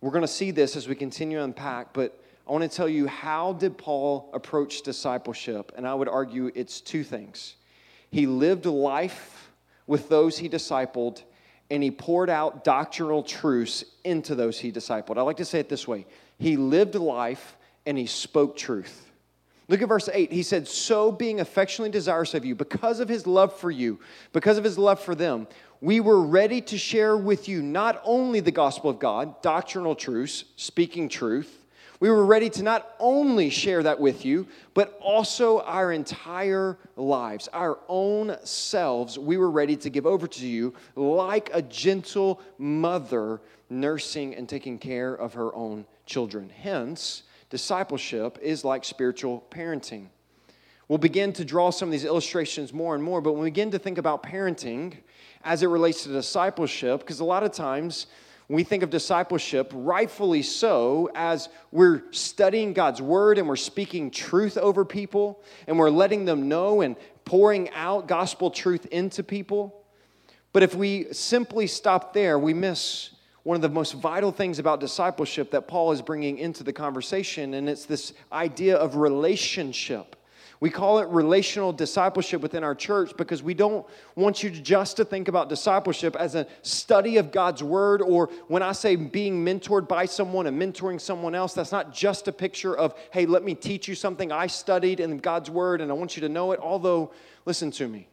We're 0.00 0.12
going 0.12 0.22
to 0.22 0.28
see 0.28 0.50
this 0.50 0.76
as 0.76 0.88
we 0.88 0.94
continue 0.94 1.38
to 1.38 1.44
unpack, 1.44 1.92
but 1.92 2.22
I 2.46 2.52
want 2.52 2.70
to 2.70 2.76
tell 2.76 2.88
you 2.88 3.06
how 3.06 3.54
did 3.54 3.78
Paul 3.78 4.30
approach 4.34 4.82
discipleship? 4.82 5.72
And 5.76 5.86
I 5.86 5.94
would 5.94 6.08
argue 6.08 6.50
it's 6.54 6.80
two 6.80 7.02
things. 7.02 7.54
He 8.10 8.26
lived 8.26 8.66
life 8.66 9.50
with 9.86 10.08
those 10.08 10.38
he 10.38 10.48
discipled, 10.48 11.22
and 11.70 11.82
he 11.82 11.90
poured 11.90 12.30
out 12.30 12.64
doctrinal 12.64 13.22
truths 13.22 13.84
into 14.04 14.34
those 14.34 14.58
he 14.58 14.70
discipled. 14.70 15.18
I 15.18 15.22
like 15.22 15.38
to 15.38 15.44
say 15.44 15.58
it 15.58 15.68
this 15.68 15.88
way 15.88 16.06
He 16.38 16.56
lived 16.56 16.94
life 16.94 17.56
and 17.86 17.96
he 17.98 18.06
spoke 18.06 18.56
truth. 18.56 19.10
Look 19.68 19.80
at 19.80 19.88
verse 19.88 20.10
8. 20.12 20.30
He 20.30 20.42
said, 20.42 20.68
So 20.68 21.10
being 21.10 21.40
affectionately 21.40 21.90
desirous 21.90 22.34
of 22.34 22.44
you, 22.44 22.54
because 22.54 23.00
of 23.00 23.08
his 23.08 23.26
love 23.26 23.54
for 23.58 23.70
you, 23.70 23.98
because 24.32 24.58
of 24.58 24.64
his 24.64 24.76
love 24.76 25.00
for 25.00 25.14
them, 25.14 25.46
we 25.80 26.00
were 26.00 26.20
ready 26.20 26.60
to 26.62 26.76
share 26.76 27.16
with 27.16 27.48
you 27.48 27.62
not 27.62 28.00
only 28.04 28.40
the 28.40 28.50
gospel 28.50 28.90
of 28.90 28.98
God, 28.98 29.40
doctrinal 29.40 29.94
truths, 29.94 30.44
speaking 30.56 31.08
truth, 31.08 31.63
we 32.04 32.10
were 32.10 32.26
ready 32.26 32.50
to 32.50 32.62
not 32.62 32.96
only 33.00 33.48
share 33.48 33.82
that 33.82 33.98
with 33.98 34.26
you, 34.26 34.46
but 34.74 34.98
also 35.00 35.60
our 35.60 35.90
entire 35.90 36.76
lives, 36.96 37.48
our 37.54 37.78
own 37.88 38.36
selves, 38.44 39.18
we 39.18 39.38
were 39.38 39.50
ready 39.50 39.74
to 39.74 39.88
give 39.88 40.04
over 40.04 40.26
to 40.26 40.46
you 40.46 40.74
like 40.96 41.48
a 41.54 41.62
gentle 41.62 42.42
mother 42.58 43.40
nursing 43.70 44.34
and 44.34 44.46
taking 44.46 44.78
care 44.78 45.14
of 45.14 45.32
her 45.32 45.54
own 45.54 45.86
children. 46.04 46.50
Hence, 46.50 47.22
discipleship 47.48 48.38
is 48.42 48.66
like 48.66 48.84
spiritual 48.84 49.42
parenting. 49.50 50.08
We'll 50.88 50.98
begin 50.98 51.32
to 51.32 51.42
draw 51.42 51.70
some 51.70 51.88
of 51.88 51.92
these 51.92 52.04
illustrations 52.04 52.74
more 52.74 52.94
and 52.94 53.02
more, 53.02 53.22
but 53.22 53.32
when 53.32 53.44
we 53.44 53.50
begin 53.50 53.70
to 53.70 53.78
think 53.78 53.96
about 53.96 54.22
parenting 54.22 54.98
as 55.42 55.62
it 55.62 55.68
relates 55.68 56.02
to 56.02 56.10
discipleship, 56.10 57.00
because 57.00 57.20
a 57.20 57.24
lot 57.24 57.44
of 57.44 57.52
times 57.52 58.08
we 58.48 58.62
think 58.62 58.82
of 58.82 58.90
discipleship, 58.90 59.70
rightfully 59.74 60.42
so, 60.42 61.10
as 61.14 61.48
we're 61.70 62.02
studying 62.10 62.74
God's 62.74 63.00
word 63.00 63.38
and 63.38 63.48
we're 63.48 63.56
speaking 63.56 64.10
truth 64.10 64.58
over 64.58 64.84
people 64.84 65.42
and 65.66 65.78
we're 65.78 65.90
letting 65.90 66.24
them 66.26 66.48
know 66.48 66.82
and 66.82 66.96
pouring 67.24 67.70
out 67.70 68.06
gospel 68.06 68.50
truth 68.50 68.86
into 68.86 69.22
people. 69.22 69.82
But 70.52 70.62
if 70.62 70.74
we 70.74 71.12
simply 71.12 71.66
stop 71.66 72.12
there, 72.12 72.38
we 72.38 72.52
miss 72.52 73.10
one 73.44 73.56
of 73.56 73.62
the 73.62 73.68
most 73.68 73.94
vital 73.94 74.32
things 74.32 74.58
about 74.58 74.80
discipleship 74.80 75.50
that 75.50 75.66
Paul 75.66 75.92
is 75.92 76.02
bringing 76.02 76.38
into 76.38 76.64
the 76.64 76.72
conversation, 76.72 77.54
and 77.54 77.68
it's 77.68 77.86
this 77.86 78.12
idea 78.32 78.76
of 78.76 78.96
relationship. 78.96 80.16
We 80.64 80.70
call 80.70 81.00
it 81.00 81.08
relational 81.08 81.74
discipleship 81.74 82.40
within 82.40 82.64
our 82.64 82.74
church 82.74 83.14
because 83.18 83.42
we 83.42 83.52
don't 83.52 83.86
want 84.16 84.42
you 84.42 84.48
just 84.48 84.96
to 84.96 85.04
think 85.04 85.28
about 85.28 85.50
discipleship 85.50 86.16
as 86.16 86.34
a 86.34 86.46
study 86.62 87.18
of 87.18 87.30
God's 87.30 87.62
word 87.62 88.00
or 88.00 88.30
when 88.48 88.62
I 88.62 88.72
say 88.72 88.96
being 88.96 89.44
mentored 89.44 89.86
by 89.86 90.06
someone 90.06 90.46
and 90.46 90.58
mentoring 90.58 90.98
someone 90.98 91.34
else, 91.34 91.52
that's 91.52 91.70
not 91.70 91.92
just 91.92 92.28
a 92.28 92.32
picture 92.32 92.74
of, 92.74 92.94
hey, 93.12 93.26
let 93.26 93.44
me 93.44 93.54
teach 93.54 93.88
you 93.88 93.94
something 93.94 94.32
I 94.32 94.46
studied 94.46 95.00
in 95.00 95.18
God's 95.18 95.50
word 95.50 95.82
and 95.82 95.90
I 95.90 95.94
want 95.96 96.16
you 96.16 96.22
to 96.22 96.30
know 96.30 96.52
it. 96.52 96.60
Although, 96.60 97.12
listen 97.44 97.70
to 97.72 97.86
me, 97.86 98.08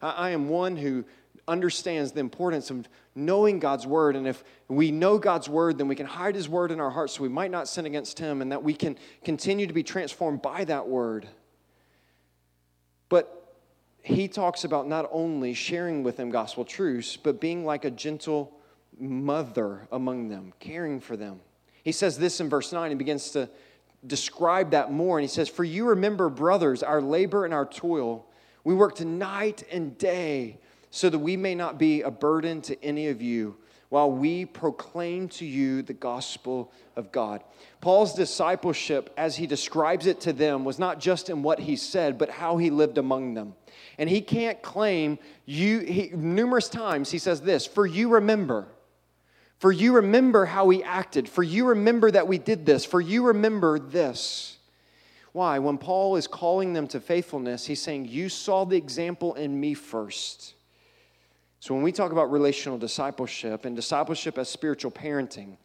I 0.00 0.30
am 0.30 0.48
one 0.48 0.76
who 0.76 1.04
understands 1.48 2.12
the 2.12 2.20
importance 2.20 2.70
of 2.70 2.88
knowing 3.16 3.58
God's 3.58 3.84
word. 3.84 4.14
And 4.14 4.28
if 4.28 4.44
we 4.68 4.92
know 4.92 5.18
God's 5.18 5.48
word, 5.48 5.76
then 5.76 5.88
we 5.88 5.96
can 5.96 6.06
hide 6.06 6.36
his 6.36 6.48
word 6.48 6.70
in 6.70 6.78
our 6.78 6.90
hearts 6.90 7.14
so 7.14 7.24
we 7.24 7.28
might 7.28 7.50
not 7.50 7.66
sin 7.66 7.84
against 7.84 8.20
him 8.20 8.42
and 8.42 8.52
that 8.52 8.62
we 8.62 8.74
can 8.74 8.96
continue 9.24 9.66
to 9.66 9.74
be 9.74 9.82
transformed 9.82 10.40
by 10.40 10.62
that 10.66 10.86
word. 10.86 11.26
But 13.08 13.54
he 14.02 14.28
talks 14.28 14.64
about 14.64 14.86
not 14.88 15.08
only 15.10 15.54
sharing 15.54 16.02
with 16.02 16.16
them 16.16 16.30
gospel 16.30 16.64
truths, 16.64 17.16
but 17.16 17.40
being 17.40 17.64
like 17.64 17.84
a 17.84 17.90
gentle 17.90 18.56
mother 18.98 19.88
among 19.92 20.28
them, 20.28 20.52
caring 20.60 21.00
for 21.00 21.16
them. 21.16 21.40
He 21.82 21.92
says 21.92 22.18
this 22.18 22.40
in 22.40 22.48
verse 22.48 22.72
9. 22.72 22.90
He 22.90 22.96
begins 22.96 23.30
to 23.30 23.48
describe 24.06 24.70
that 24.70 24.92
more. 24.92 25.18
And 25.18 25.24
he 25.24 25.28
says, 25.28 25.48
For 25.48 25.64
you 25.64 25.88
remember, 25.88 26.28
brothers, 26.28 26.82
our 26.82 27.00
labor 27.00 27.44
and 27.44 27.54
our 27.54 27.66
toil. 27.66 28.26
We 28.64 28.74
worked 28.74 29.00
night 29.04 29.64
and 29.70 29.96
day 29.96 30.58
so 30.90 31.10
that 31.10 31.18
we 31.18 31.36
may 31.36 31.54
not 31.54 31.78
be 31.78 32.02
a 32.02 32.10
burden 32.10 32.62
to 32.62 32.82
any 32.82 33.08
of 33.08 33.20
you 33.22 33.56
while 33.88 34.10
we 34.10 34.44
proclaim 34.44 35.28
to 35.28 35.46
you 35.46 35.82
the 35.82 35.92
gospel 35.92 36.72
of 36.96 37.12
God. 37.12 37.42
Paul's 37.80 38.14
discipleship, 38.14 39.12
as 39.16 39.36
he 39.36 39.46
describes 39.46 40.06
it 40.06 40.20
to 40.22 40.32
them, 40.32 40.64
was 40.64 40.78
not 40.78 40.98
just 40.98 41.30
in 41.30 41.42
what 41.42 41.60
he 41.60 41.76
said, 41.76 42.18
but 42.18 42.30
how 42.30 42.56
he 42.56 42.70
lived 42.70 42.98
among 42.98 43.34
them. 43.34 43.54
And 43.98 44.08
he 44.08 44.20
can't 44.20 44.60
claim 44.62 45.18
you, 45.44 45.80
he, 45.80 46.10
numerous 46.12 46.68
times 46.68 47.10
he 47.10 47.18
says 47.18 47.40
this, 47.40 47.66
for 47.66 47.86
you 47.86 48.08
remember. 48.08 48.66
For 49.58 49.72
you 49.72 49.94
remember 49.94 50.44
how 50.44 50.66
we 50.66 50.82
acted. 50.82 51.28
For 51.28 51.42
you 51.42 51.68
remember 51.68 52.10
that 52.10 52.28
we 52.28 52.38
did 52.38 52.66
this. 52.66 52.84
For 52.84 53.00
you 53.00 53.28
remember 53.28 53.78
this. 53.78 54.58
Why? 55.32 55.58
When 55.58 55.78
Paul 55.78 56.16
is 56.16 56.26
calling 56.26 56.72
them 56.72 56.86
to 56.88 57.00
faithfulness, 57.00 57.66
he's 57.66 57.80
saying, 57.80 58.06
You 58.06 58.28
saw 58.28 58.64
the 58.64 58.76
example 58.76 59.34
in 59.34 59.58
me 59.58 59.74
first. 59.74 60.55
So, 61.66 61.74
when 61.74 61.82
we 61.82 61.90
talk 61.90 62.12
about 62.12 62.30
relational 62.30 62.78
discipleship 62.78 63.64
and 63.64 63.74
discipleship 63.74 64.38
as 64.38 64.48
spiritual 64.48 64.92
parenting, 64.92 65.56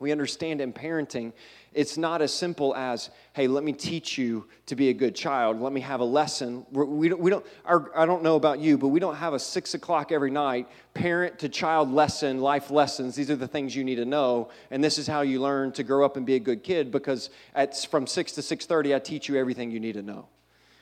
we 0.00 0.10
understand 0.10 0.60
in 0.60 0.72
parenting, 0.72 1.32
it's 1.72 1.96
not 1.96 2.22
as 2.22 2.32
simple 2.32 2.74
as, 2.74 3.10
hey, 3.34 3.46
let 3.46 3.62
me 3.62 3.72
teach 3.72 4.18
you 4.18 4.48
to 4.66 4.74
be 4.74 4.88
a 4.88 4.92
good 4.92 5.14
child. 5.14 5.60
Let 5.60 5.72
me 5.72 5.80
have 5.80 6.00
a 6.00 6.04
lesson. 6.04 6.66
We 6.72 7.08
don't, 7.08 7.20
we 7.20 7.30
don't 7.30 7.46
our, 7.64 7.96
I 7.96 8.04
don't 8.04 8.24
know 8.24 8.34
about 8.34 8.58
you, 8.58 8.76
but 8.78 8.88
we 8.88 8.98
don't 8.98 9.14
have 9.14 9.32
a 9.32 9.38
six 9.38 9.74
o'clock 9.74 10.10
every 10.10 10.32
night 10.32 10.66
parent 10.92 11.38
to 11.38 11.48
child 11.48 11.92
lesson, 11.92 12.40
life 12.40 12.72
lessons. 12.72 13.14
These 13.14 13.30
are 13.30 13.36
the 13.36 13.46
things 13.46 13.76
you 13.76 13.84
need 13.84 13.94
to 13.94 14.04
know. 14.04 14.50
And 14.72 14.82
this 14.82 14.98
is 14.98 15.06
how 15.06 15.20
you 15.20 15.40
learn 15.40 15.70
to 15.74 15.84
grow 15.84 16.04
up 16.04 16.16
and 16.16 16.26
be 16.26 16.34
a 16.34 16.40
good 16.40 16.64
kid 16.64 16.90
because 16.90 17.30
at, 17.54 17.76
from 17.86 18.08
6 18.08 18.32
to 18.32 18.40
6.30, 18.40 18.92
I 18.92 18.98
teach 18.98 19.28
you 19.28 19.36
everything 19.36 19.70
you 19.70 19.78
need 19.78 19.94
to 19.94 20.02
know. 20.02 20.26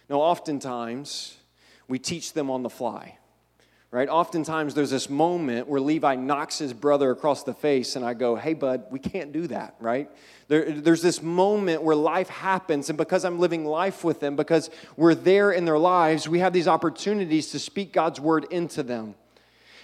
Now, 0.08 0.16
oftentimes, 0.16 1.36
we 1.88 1.98
teach 1.98 2.32
them 2.32 2.50
on 2.50 2.62
the 2.62 2.70
fly 2.70 3.18
right? 3.96 4.10
Oftentimes 4.10 4.74
there's 4.74 4.90
this 4.90 5.08
moment 5.08 5.68
where 5.68 5.80
Levi 5.80 6.16
knocks 6.16 6.58
his 6.58 6.74
brother 6.74 7.10
across 7.10 7.44
the 7.44 7.54
face, 7.54 7.96
and 7.96 8.04
I 8.04 8.12
go, 8.12 8.36
hey, 8.36 8.52
bud, 8.52 8.84
we 8.90 8.98
can't 8.98 9.32
do 9.32 9.46
that, 9.46 9.74
right? 9.80 10.10
There, 10.48 10.70
there's 10.70 11.00
this 11.00 11.22
moment 11.22 11.82
where 11.82 11.96
life 11.96 12.28
happens, 12.28 12.90
and 12.90 12.98
because 12.98 13.24
I'm 13.24 13.38
living 13.38 13.64
life 13.64 14.04
with 14.04 14.20
them, 14.20 14.36
because 14.36 14.68
we're 14.98 15.14
there 15.14 15.50
in 15.50 15.64
their 15.64 15.78
lives, 15.78 16.28
we 16.28 16.40
have 16.40 16.52
these 16.52 16.68
opportunities 16.68 17.52
to 17.52 17.58
speak 17.58 17.94
God's 17.94 18.20
word 18.20 18.44
into 18.50 18.82
them. 18.82 19.14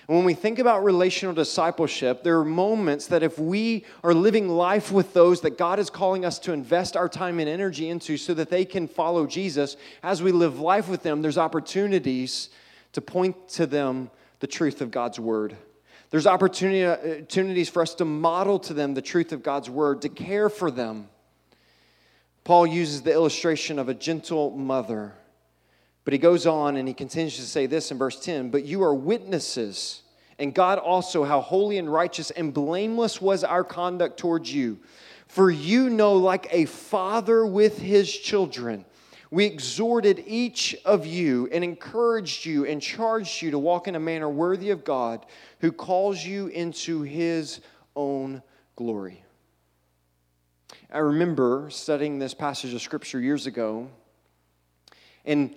And 0.09 0.17
when 0.19 0.27
we 0.27 0.35
think 0.35 0.59
about 0.59 0.85
relational 0.85 1.35
discipleship, 1.35 2.23
there 2.23 2.39
are 2.39 2.45
moments 2.45 3.07
that 3.07 3.23
if 3.23 3.39
we 3.39 3.87
are 4.05 4.13
living 4.13 4.47
life 4.47 4.93
with 4.93 5.15
those 5.15 5.41
that 5.41 5.57
God 5.57 5.79
is 5.79 5.89
calling 5.89 6.27
us 6.27 6.39
to 6.41 6.53
invest 6.53 6.99
our 6.99 7.09
time 7.09 7.39
and 7.39 7.49
energy 7.49 7.89
into 7.89 8.19
so 8.19 8.35
that 8.35 8.51
they 8.51 8.67
can 8.67 8.89
follow 8.89 9.27
Jesus, 9.27 9.79
as 10.03 10.23
we 10.23 10.33
live 10.33 10.61
life 10.61 10.87
with 10.87 11.03
them, 11.03 11.23
there's 11.23 11.39
opportunities 11.39 12.51
to 12.93 13.01
point 13.01 13.49
to 13.51 13.67
them 13.67 14.11
the 14.41 14.47
truth 14.47 14.81
of 14.81 14.91
God's 14.91 15.19
word. 15.19 15.57
There's 16.11 16.27
opportunity, 16.27 16.85
uh, 16.85 17.21
opportunities 17.21 17.69
for 17.69 17.81
us 17.83 17.95
to 17.95 18.05
model 18.05 18.59
to 18.61 18.75
them 18.75 18.95
the 18.95 19.03
truth 19.03 19.33
of 19.33 19.43
God's 19.43 19.71
word, 19.71 20.03
to 20.03 20.09
care 20.09 20.49
for 20.49 20.71
them. 20.71 21.09
Paul 22.45 22.67
uses 22.67 23.03
the 23.03 23.13
illustration 23.13 23.79
of 23.79 23.89
a 23.89 23.95
gentle 23.95 24.51
mother. 24.51 25.15
But 26.05 26.13
he 26.13 26.19
goes 26.19 26.47
on 26.47 26.77
and 26.77 26.89
he 26.89 26.95
continues 26.95 27.37
to 27.37 27.43
say 27.43 27.67
this 27.67 27.91
in 27.91 27.99
verse 27.99 28.19
10 28.21 28.51
But 28.51 28.65
you 28.65 28.83
are 28.83 28.95
witnesses, 28.95 30.03
and 30.39 30.55
God 30.55 30.79
also, 30.79 31.25
how 31.25 31.41
holy 31.41 31.79
and 31.79 31.91
righteous 31.91 32.31
and 32.31 32.53
blameless 32.53 33.21
was 33.21 33.45
our 33.45 33.65
conduct 33.65 34.19
towards 34.19 34.53
you. 34.53 34.81
For 35.29 35.51
you 35.51 35.89
know, 35.89 36.15
like 36.15 36.49
a 36.51 36.67
father 36.67 37.47
with 37.47 37.79
his 37.79 38.15
children, 38.15 38.85
we 39.33 39.47
exhorted 39.47 40.23
each 40.27 40.77
of 40.85 41.07
you 41.07 41.49
and 41.51 41.65
encouraged 41.65 42.45
you 42.45 42.67
and 42.67 42.83
charged 42.83 43.41
you 43.41 43.51
to 43.51 43.59
walk 43.59 43.89
in 43.89 43.95
a 43.95 43.99
manner 43.99 44.29
worthy 44.29 44.69
of 44.69 44.85
God 44.85 45.25
who 45.61 45.73
calls 45.73 46.23
you 46.23 46.49
into 46.49 47.01
his 47.01 47.63
own 47.97 48.43
glory. 48.77 49.25
I 50.93 50.99
remember 50.99 51.69
studying 51.71 52.19
this 52.19 52.35
passage 52.35 52.75
of 52.75 52.83
scripture 52.83 53.21
years 53.21 53.47
ago, 53.47 53.89
and 55.25 55.57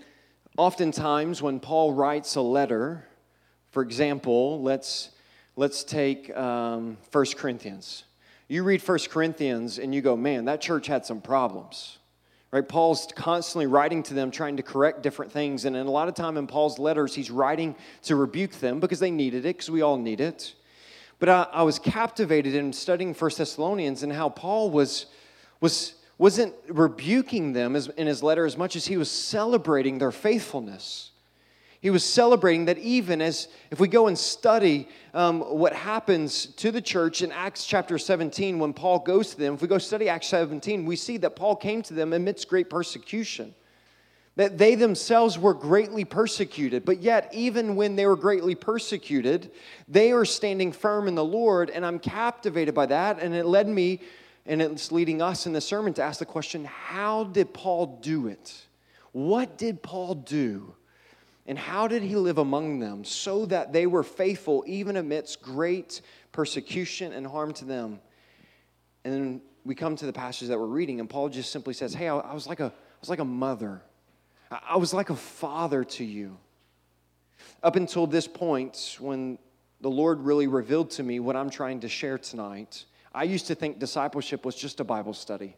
oftentimes 0.55 1.41
when 1.41 1.60
Paul 1.60 1.91
writes 1.91 2.36
a 2.36 2.41
letter, 2.41 3.05
for 3.72 3.84
example, 3.84 4.62
let's, 4.63 5.10
let's 5.58 5.84
take 5.84 6.34
um, 6.34 6.96
1 7.12 7.25
Corinthians. 7.36 8.05
You 8.48 8.63
read 8.63 8.82
1 8.82 9.00
Corinthians 9.10 9.79
and 9.79 9.94
you 9.94 10.01
go, 10.01 10.15
man, 10.15 10.46
that 10.46 10.62
church 10.62 10.88
had 10.88 11.05
some 11.05 11.20
problems. 11.20 11.98
Right? 12.55 12.65
Paul's 12.65 13.09
constantly 13.13 13.67
writing 13.67 14.01
to 14.03 14.13
them, 14.13 14.31
trying 14.31 14.55
to 14.55 14.63
correct 14.63 15.03
different 15.03 15.29
things. 15.29 15.65
And 15.65 15.75
in 15.75 15.88
a 15.88 15.91
lot 15.91 16.07
of 16.07 16.13
time 16.13 16.38
in 16.38 16.47
Paul's 16.47 16.79
letters, 16.79 17.13
he's 17.13 17.29
writing 17.29 17.75
to 18.03 18.15
rebuke 18.15 18.53
them 18.62 18.79
because 18.79 19.01
they 19.01 19.12
needed 19.12 19.39
it, 19.45 19.57
because 19.57 19.69
we 19.69 19.81
all 19.81 19.97
need 19.97 20.21
it. 20.21 20.53
But 21.19 21.27
I, 21.27 21.47
I 21.51 21.63
was 21.63 21.79
captivated 21.79 22.55
in 22.55 22.71
studying 22.71 23.13
First 23.13 23.39
Thessalonians 23.39 24.03
and 24.03 24.13
how 24.13 24.29
Paul 24.29 24.71
was, 24.71 25.07
was, 25.59 25.95
wasn't 26.17 26.53
rebuking 26.69 27.51
them 27.51 27.75
as, 27.75 27.89
in 27.89 28.07
his 28.07 28.24
letter 28.24 28.45
as 28.45 28.55
much 28.55 28.77
as 28.77 28.85
he 28.85 28.95
was 28.95 29.12
celebrating 29.12 29.97
their 29.97 30.13
faithfulness. 30.13 31.12
He 31.86 31.92
was 31.92 32.04
celebrating 32.04 32.65
that 32.65 32.80
even 32.80 33.22
as, 33.22 33.48
if 33.70 33.80
we 33.80 33.88
go 33.88 34.08
and 34.08 34.18
study 34.18 34.89
um, 35.13 35.42
what 35.42 35.72
happens 35.72 36.48
to 36.48 36.72
the 36.72 36.82
church 36.82 37.22
in 37.22 37.32
Acts 37.32 37.63
chapter 37.63 38.00
17, 38.00 38.58
when 38.58 38.74
Paul 38.74 38.98
goes 38.98 39.30
to 39.30 39.38
them, 39.38 39.54
if 39.54 39.62
we 39.62 39.68
go 39.68 39.77
study 39.77 40.10
Acts 40.10 40.25
17, 40.30 40.84
we 40.84 40.96
see 40.96 41.18
that 41.18 41.36
Paul 41.36 41.56
came 41.56 41.84
to 41.84 41.94
them 41.94 42.13
amidst 42.13 42.50
great 42.50 42.72
persecution. 42.72 43.54
That 44.36 44.58
they 44.58 44.74
themselves 44.74 45.38
were 45.38 45.54
greatly 45.54 46.06
persecuted, 46.06 46.86
but 46.86 47.04
yet, 47.04 47.30
even 47.32 47.75
when 47.75 47.96
they 47.96 48.08
were 48.08 48.15
greatly 48.15 48.56
persecuted, 48.56 49.51
they 49.88 50.12
are 50.12 50.25
standing 50.25 50.72
firm 50.72 51.08
in 51.08 51.13
the 51.13 51.24
Lord, 51.24 51.70
and 51.70 51.86
I'm 51.86 52.00
captivated 52.00 52.74
by 52.74 52.88
that. 52.88 53.20
And 53.20 53.36
it 53.36 53.46
led 53.46 53.68
me, 53.68 54.01
and 54.48 54.60
it's 54.60 54.92
leading 54.92 55.22
us 55.22 55.46
in 55.46 55.54
the 55.54 55.62
sermon 55.62 55.94
to 55.94 56.01
ask 56.01 56.18
the 56.18 56.25
question 56.25 56.65
how 56.65 57.25
did 57.25 57.54
Paul 57.54 58.00
do 58.01 58.25
it? 58.25 58.65
What 59.12 59.60
did 59.60 59.84
Paul 59.84 60.15
do? 60.15 60.74
And 61.46 61.60
how 61.60 61.88
did 61.88 62.02
he 62.02 62.16
live 62.16 62.40
among 62.40 62.80
them 62.80 63.04
so 63.04 63.46
that 63.46 63.72
they 63.72 63.86
were 63.86 64.04
faithful 64.04 64.64
even 64.66 64.98
amidst 64.98 65.42
great 65.42 66.02
persecution 66.32 67.14
and 67.14 67.25
harm 67.25 67.54
to 67.54 67.66
them? 67.66 68.00
And 69.04 69.14
then 69.14 69.42
we 69.64 69.75
come 69.75 69.96
to 69.96 70.06
the 70.06 70.14
passage 70.14 70.48
that 70.48 70.60
we're 70.60 70.66
reading, 70.66 71.00
and 71.00 71.10
Paul 71.10 71.30
just 71.30 71.52
simply 71.52 71.74
says, 71.74 71.94
Hey, 71.94 72.08
I, 72.08 72.34
was 72.34 72.48
like 72.48 72.60
a, 72.60 72.66
I 72.66 73.00
was 73.00 73.10
like 73.10 73.20
a 73.20 73.25
mother. 73.25 73.82
I 74.50 74.78
was 74.78 74.94
like 74.94 75.10
a 75.10 75.16
father 75.16 75.84
to 75.84 76.04
you. 76.04 76.38
Up 77.62 77.75
until 77.75 78.08
this 78.08 78.28
point, 78.28 78.98
when 79.00 79.38
the 79.82 79.90
Lord 79.90 80.22
really 80.22 80.48
revealed 80.48 80.92
to 80.92 81.04
me 81.04 81.20
what 81.20 81.36
I'm 81.36 81.50
trying 81.50 81.82
to 81.82 81.90
share 81.90 82.18
tonight, 82.18 82.86
I 83.14 83.24
used 83.24 83.48
to 83.48 83.56
think 83.56 83.80
discipleship 83.80 84.46
was 84.46 84.56
just 84.56 84.80
a 84.80 84.84
Bible 84.84 85.14
study. 85.14 85.56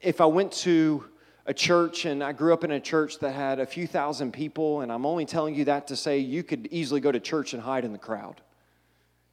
If 0.00 0.20
I 0.20 0.26
went 0.26 0.52
to 0.52 1.04
a 1.50 1.52
church, 1.52 2.04
and 2.04 2.22
I 2.22 2.30
grew 2.30 2.52
up 2.52 2.62
in 2.62 2.70
a 2.70 2.78
church 2.78 3.18
that 3.18 3.32
had 3.32 3.58
a 3.58 3.66
few 3.66 3.84
thousand 3.88 4.30
people, 4.30 4.82
and 4.82 4.92
I'm 4.92 5.04
only 5.04 5.26
telling 5.26 5.56
you 5.56 5.64
that 5.64 5.88
to 5.88 5.96
say 5.96 6.18
you 6.18 6.44
could 6.44 6.68
easily 6.70 7.00
go 7.00 7.10
to 7.10 7.18
church 7.18 7.54
and 7.54 7.60
hide 7.60 7.84
in 7.84 7.90
the 7.90 7.98
crowd. 7.98 8.40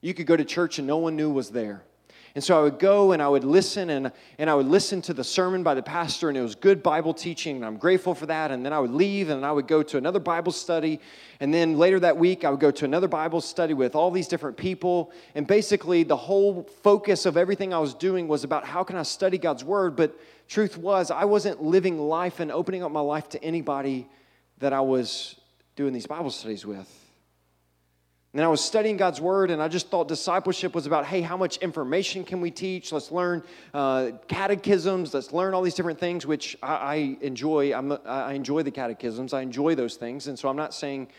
You 0.02 0.16
could 0.16 0.26
go 0.26 0.36
to 0.36 0.44
church 0.44 0.80
and 0.80 0.88
no 0.88 0.98
one 0.98 1.16
knew 1.16 1.30
was 1.30 1.52
there. 1.52 1.84
And 2.38 2.44
so 2.44 2.56
I 2.56 2.62
would 2.62 2.78
go 2.78 3.14
and 3.14 3.20
I 3.20 3.28
would 3.28 3.44
listen 3.44 3.90
and, 3.90 4.12
and 4.38 4.48
I 4.48 4.54
would 4.54 4.68
listen 4.68 5.02
to 5.02 5.14
the 5.16 5.24
sermon 5.24 5.64
by 5.64 5.74
the 5.74 5.82
pastor, 5.82 6.30
and 6.30 6.38
it 6.38 6.42
was 6.42 6.54
good 6.54 6.84
Bible 6.84 7.12
teaching, 7.12 7.56
and 7.56 7.66
I'm 7.66 7.78
grateful 7.78 8.14
for 8.14 8.28
that. 8.28 8.52
And 8.52 8.64
then 8.64 8.74
I 8.74 8.80
would 8.80 8.92
leave 8.92 9.30
and 9.30 9.44
I 9.44 9.52
would 9.52 9.68
go 9.68 9.82
to 9.82 9.98
another 9.98 10.20
Bible 10.20 10.52
study. 10.52 11.00
And 11.40 11.52
then 11.52 11.80
later 11.80 12.00
that 12.02 12.16
week, 12.16 12.46
I 12.46 12.52
would 12.52 12.60
go 12.60 12.70
to 12.70 12.86
another 12.86 13.08
Bible 13.08 13.42
study 13.42 13.74
with 13.74 13.96
all 13.96 14.12
these 14.12 14.28
different 14.28 14.56
people. 14.56 15.12
And 15.34 15.48
basically, 15.48 16.04
the 16.04 16.16
whole 16.16 16.62
focus 16.84 17.26
of 17.26 17.38
everything 17.38 17.74
I 17.74 17.80
was 17.80 17.96
doing 17.96 18.28
was 18.28 18.44
about 18.44 18.66
how 18.66 18.84
can 18.84 18.98
I 18.98 19.02
study 19.02 19.40
God's 19.40 19.64
Word, 19.64 19.96
but 19.96 20.16
truth 20.48 20.78
was, 20.78 21.10
I 21.10 21.26
wasn't 21.26 21.64
living 21.64 21.98
life 21.98 22.40
and 22.40 22.52
opening 22.52 22.84
up 22.84 22.92
my 22.92 23.00
life 23.00 23.30
to 23.30 23.44
anybody 23.44 24.08
that 24.60 24.74
I 24.74 24.82
was 24.82 25.38
doing 25.76 25.92
these 25.92 26.06
Bible 26.06 26.30
studies 26.30 26.68
with. 26.68 27.07
And 28.38 28.46
I 28.46 28.48
was 28.48 28.64
studying 28.64 28.98
God's 28.98 29.20
Word, 29.20 29.52
and 29.52 29.62
I 29.62 29.68
just 29.68 29.90
thought 29.90 30.08
discipleship 30.08 30.76
was 30.76 30.86
about, 30.86 31.06
hey, 31.06 31.22
how 31.22 31.36
much 31.36 31.58
information 31.58 32.24
can 32.24 32.40
we 32.40 32.52
teach? 32.52 32.92
Let's 32.92 33.12
learn 33.12 33.44
uh, 33.74 34.12
catechisms. 34.28 35.14
Let's 35.14 35.34
learn 35.34 35.54
all 35.54 35.62
these 35.62 35.74
different 35.74 36.00
things, 36.00 36.26
which 36.26 36.56
I, 36.62 36.76
I 36.76 37.18
enjoy. 37.22 37.74
I'm, 37.74 37.98
i 38.06 38.34
enjoy 38.34 38.62
the 38.64 38.72
catechisms. 38.72 39.34
I 39.34 39.42
enjoy 39.42 39.76
those 39.76 39.96
things, 39.96 40.28
and 40.28 40.38
so 40.38 40.48
I'm 40.48 40.56
not 40.56 40.74
saying 40.74 41.10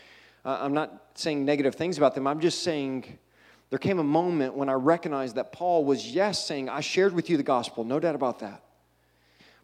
uh, 0.45 0.57
I'm 0.61 0.73
not 0.73 1.09
saying 1.13 1.45
negative 1.45 1.75
things 1.75 1.97
about 1.97 2.15
them. 2.15 2.25
I'm 2.25 2.39
just 2.39 2.63
saying 2.63 3.19
there 3.69 3.79
came 3.79 3.99
a 3.99 4.03
moment 4.03 4.55
when 4.55 4.69
I 4.69 4.73
recognized 4.73 5.35
that 5.35 5.51
Paul 5.51 5.83
was 5.85 6.09
yes 6.09 6.43
saying, 6.43 6.69
I 6.69 6.79
shared 6.79 7.13
with 7.13 7.29
you 7.29 7.37
the 7.37 7.43
gospel, 7.43 7.83
no 7.83 7.99
doubt 7.99 8.15
about 8.15 8.39
that 8.39 8.63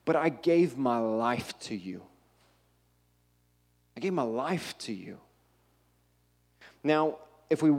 but 0.05 0.15
I 0.15 0.29
gave 0.29 0.77
my 0.77 0.99
life 0.99 1.57
to 1.61 1.75
you. 1.75 2.03
I 3.97 3.99
gave 3.99 4.13
my 4.13 4.21
life 4.21 4.77
to 4.79 4.93
you. 4.93 5.17
Now, 6.83 7.17
if 7.49 7.61
we 7.61 7.73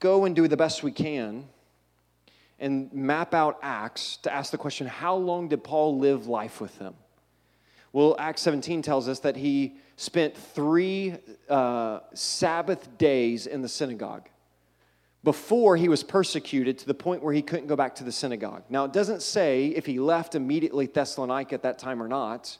go 0.00 0.24
and 0.24 0.36
do 0.36 0.48
the 0.48 0.56
best 0.56 0.82
we 0.82 0.92
can 0.92 1.46
and 2.58 2.92
map 2.92 3.34
out 3.34 3.58
Acts 3.62 4.16
to 4.18 4.32
ask 4.32 4.50
the 4.50 4.58
question, 4.58 4.86
how 4.86 5.16
long 5.16 5.48
did 5.48 5.62
Paul 5.62 5.98
live 5.98 6.26
life 6.26 6.60
with 6.60 6.78
them? 6.78 6.94
Well, 7.92 8.16
Acts 8.18 8.42
17 8.42 8.82
tells 8.82 9.08
us 9.08 9.20
that 9.20 9.36
he 9.36 9.76
spent 9.96 10.36
three 10.36 11.14
uh, 11.48 12.00
Sabbath 12.14 12.98
days 12.98 13.46
in 13.46 13.62
the 13.62 13.68
synagogue 13.68 14.28
before 15.24 15.76
he 15.76 15.88
was 15.88 16.04
persecuted 16.04 16.78
to 16.78 16.86
the 16.86 16.94
point 16.94 17.22
where 17.22 17.32
he 17.32 17.42
couldn't 17.42 17.66
go 17.66 17.74
back 17.74 17.94
to 17.96 18.04
the 18.04 18.12
synagogue. 18.12 18.62
Now, 18.68 18.84
it 18.84 18.92
doesn't 18.92 19.22
say 19.22 19.68
if 19.68 19.86
he 19.86 19.98
left 19.98 20.34
immediately 20.34 20.86
Thessalonica 20.86 21.54
at 21.54 21.62
that 21.62 21.78
time 21.78 22.02
or 22.02 22.06
not, 22.06 22.58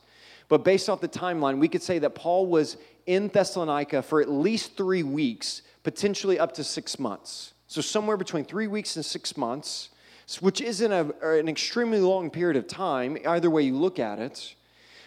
but 0.48 0.64
based 0.64 0.88
off 0.88 1.00
the 1.00 1.08
timeline, 1.08 1.58
we 1.58 1.68
could 1.68 1.82
say 1.82 1.98
that 1.98 2.14
Paul 2.14 2.46
was 2.46 2.76
in 3.06 3.28
Thessalonica 3.28 4.02
for 4.02 4.20
at 4.20 4.28
least 4.28 4.76
three 4.76 5.02
weeks, 5.02 5.62
potentially 5.86 6.36
up 6.36 6.50
to 6.50 6.64
six 6.64 6.98
months. 6.98 7.54
So, 7.68 7.80
somewhere 7.80 8.16
between 8.16 8.44
three 8.44 8.66
weeks 8.66 8.96
and 8.96 9.04
six 9.04 9.36
months, 9.36 9.90
which 10.40 10.60
isn't 10.60 10.90
a, 10.90 11.12
an 11.22 11.48
extremely 11.48 12.00
long 12.00 12.28
period 12.28 12.56
of 12.56 12.66
time, 12.66 13.16
either 13.24 13.48
way 13.48 13.62
you 13.62 13.76
look 13.76 14.00
at 14.00 14.18
it. 14.18 14.56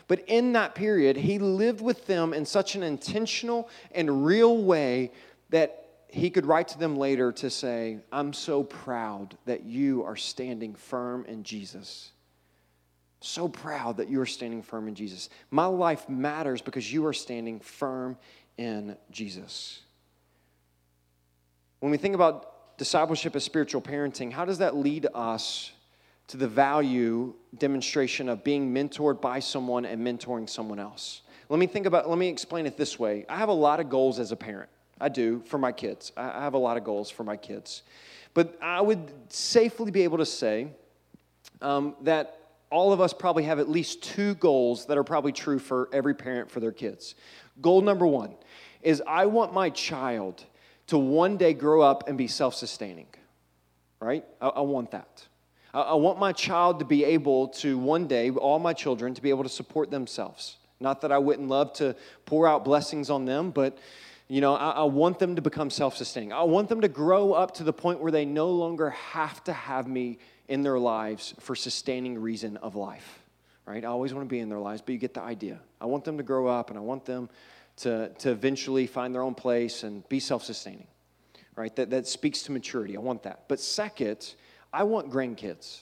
But 0.08 0.24
in 0.28 0.54
that 0.54 0.76
period, 0.76 1.18
he 1.18 1.38
lived 1.38 1.82
with 1.82 2.08
them 2.08 2.34
in 2.34 2.46
such 2.46 2.76
an 2.76 2.84
intentional 2.84 3.68
and 3.92 4.26
real 4.26 4.64
way 4.64 5.12
that 5.50 5.86
he 6.08 6.30
could 6.30 6.46
write 6.46 6.70
to 6.70 6.80
them 6.80 6.96
later 6.96 7.34
to 7.34 7.50
say, 7.50 7.98
I'm 8.10 8.32
so 8.32 8.64
proud 8.64 9.36
that 9.48 9.66
you 9.66 10.06
are 10.06 10.16
standing 10.16 10.76
firm 10.76 11.26
in 11.26 11.44
Jesus. 11.44 12.12
So 13.20 13.50
proud 13.50 13.98
that 13.98 14.08
you 14.08 14.22
are 14.22 14.26
standing 14.26 14.62
firm 14.62 14.88
in 14.88 14.96
Jesus. 14.96 15.30
My 15.52 15.66
life 15.66 16.08
matters 16.08 16.62
because 16.62 16.92
you 16.92 17.06
are 17.06 17.14
standing 17.14 17.60
firm 17.60 18.18
in 18.58 18.96
Jesus. 19.12 19.82
When 21.80 21.92
we 21.92 21.98
think 21.98 22.16
about 22.16 22.78
discipleship 22.78 23.36
as 23.36 23.44
spiritual 23.44 23.82
parenting, 23.82 24.32
how 24.32 24.44
does 24.44 24.58
that 24.58 24.76
lead 24.76 25.08
us 25.14 25.72
to 26.28 26.38
the 26.38 26.48
value 26.48 27.34
demonstration 27.58 28.28
of 28.28 28.44
being 28.44 28.74
mentored 28.74 29.22
by 29.22 29.40
someone 29.40 29.86
and 29.86 30.06
mentoring 30.06 30.50
someone 30.50 30.80
else? 30.80 31.22
Let 31.48 31.58
me 31.58 31.68
think 31.68 31.86
about, 31.86 32.10
let 32.10 32.18
me 32.18 32.28
explain 32.28 32.66
it 32.66 32.78
this 32.78 33.00
way. 33.00 33.26
I 33.30 33.38
have 33.38 33.50
a 33.50 33.54
lot 33.54 33.80
of 33.80 33.90
goals 33.90 34.20
as 34.20 34.32
a 34.32 34.36
parent. 34.36 34.70
I 35.00 35.08
do 35.08 35.42
for 35.46 35.58
my 35.58 35.72
kids. 35.72 36.12
I 36.18 36.42
have 36.42 36.54
a 36.54 36.58
lot 36.58 36.76
of 36.76 36.84
goals 36.84 37.10
for 37.10 37.24
my 37.24 37.38
kids. 37.38 37.84
But 38.34 38.58
I 38.62 38.82
would 38.82 39.12
safely 39.30 39.90
be 39.90 40.04
able 40.04 40.18
to 40.18 40.26
say 40.26 40.68
um, 41.62 41.96
that 42.02 42.36
all 42.70 42.92
of 42.92 43.00
us 43.00 43.14
probably 43.14 43.44
have 43.44 43.58
at 43.58 43.70
least 43.70 44.04
two 44.04 44.36
goals 44.36 44.86
that 44.88 44.98
are 44.98 45.04
probably 45.04 45.32
true 45.32 45.58
for 45.58 45.90
every 45.94 46.14
parent 46.14 46.52
for 46.52 46.60
their 46.60 46.74
kids. 46.74 47.16
Goal 47.62 47.82
number 47.82 48.06
one 48.06 48.36
is 48.82 49.02
I 49.08 49.26
want 49.26 49.54
my 49.54 49.70
child 49.70 50.44
to 50.90 50.98
one 50.98 51.38
day 51.38 51.54
grow 51.54 51.82
up 51.82 52.08
and 52.08 52.18
be 52.18 52.28
self 52.28 52.56
sustaining, 52.56 53.08
right? 54.00 54.26
I, 54.42 54.48
I, 54.50 54.62
want 54.62 54.92
that. 54.92 55.26
I, 55.74 55.82
I 55.82 55.94
want 55.94 56.20
my 56.20 56.32
child 56.34 56.80
to 56.80 56.86
be 56.86 57.04
able 57.06 57.50
to 57.50 57.78
one 57.78 58.08
day, 58.08 58.30
all 58.32 58.60
my 58.60 58.74
children, 58.74 59.14
to 59.14 59.22
be 59.22 59.30
able 59.30 59.44
to 59.44 59.50
support 59.50 59.92
themselves. 59.92 60.58
Not 60.80 61.02
that 61.02 61.12
I 61.12 61.18
wouldn't 61.18 61.48
love 61.48 61.74
to 61.74 61.96
pour 62.26 62.48
out 62.48 62.64
blessings 62.66 63.10
on 63.10 63.26
them, 63.26 63.52
but 63.52 63.78
You 64.32 64.42
know, 64.42 64.54
I, 64.54 64.70
I 64.70 64.84
want 64.84 65.18
them 65.18 65.36
to 65.38 65.42
become 65.42 65.72
self 65.72 65.98
sustaining. 65.98 66.32
I 66.34 66.44
want 66.44 66.70
them 66.70 66.82
to 66.82 66.88
grow 66.88 67.34
up 67.34 67.56
to 67.56 67.64
the 67.64 67.74
point 67.74 68.00
where 68.00 68.12
they 68.12 68.26
no 68.26 68.52
longer 68.52 68.92
have 68.92 69.44
to 69.46 69.54
have 69.54 69.88
me 69.88 70.20
in 70.48 70.62
their 70.62 70.78
lives 70.78 71.34
for 71.40 71.56
sustaining 71.56 72.20
reason 72.20 72.58
of 72.58 72.76
life. 72.76 73.20
Right? 73.66 73.84
I 73.84 73.88
always 73.88 74.14
want 74.14 74.30
to 74.30 74.30
be 74.30 74.40
in 74.40 74.50
their 74.50 74.60
lives, 74.60 74.82
but 74.82 74.94
you 74.94 75.00
get 75.00 75.16
the 75.16 75.22
idea. 75.22 75.60
I 75.82 75.86
want 75.88 76.04
them 76.04 76.18
to 76.18 76.24
grow 76.24 76.48
up 76.48 76.70
and 76.70 76.78
I 76.78 76.82
want 76.82 77.06
them 77.06 77.30
to, 77.80 78.10
to 78.20 78.32
eventually 78.32 78.88
find 78.88 79.14
their 79.14 79.22
own 79.22 79.36
place 79.36 79.84
and 79.84 80.08
be 80.10 80.20
self 80.20 80.44
sustaining. 80.44 80.88
Right? 81.56 81.76
That, 81.76 81.90
that 81.90 82.08
speaks 82.08 82.44
to 82.44 82.52
maturity. 82.52 82.96
I 82.96 83.00
want 83.02 83.24
that. 83.24 83.46
But 83.48 83.60
second, 83.60 84.36
I 84.72 84.84
want 84.84 85.12
grandkids. 85.12 85.82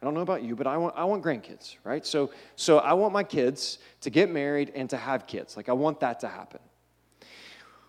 I 0.00 0.04
don't 0.04 0.12
know 0.12 0.20
about 0.20 0.42
you, 0.42 0.54
but 0.54 0.66
I 0.66 0.76
want, 0.76 0.94
I 0.96 1.04
want 1.04 1.24
grandkids, 1.24 1.76
right? 1.82 2.04
So, 2.04 2.30
so 2.54 2.78
I 2.78 2.92
want 2.92 3.14
my 3.14 3.24
kids 3.24 3.78
to 4.02 4.10
get 4.10 4.30
married 4.30 4.72
and 4.74 4.90
to 4.90 4.96
have 4.96 5.26
kids. 5.26 5.56
Like, 5.56 5.70
I 5.70 5.72
want 5.72 6.00
that 6.00 6.20
to 6.20 6.28
happen. 6.28 6.60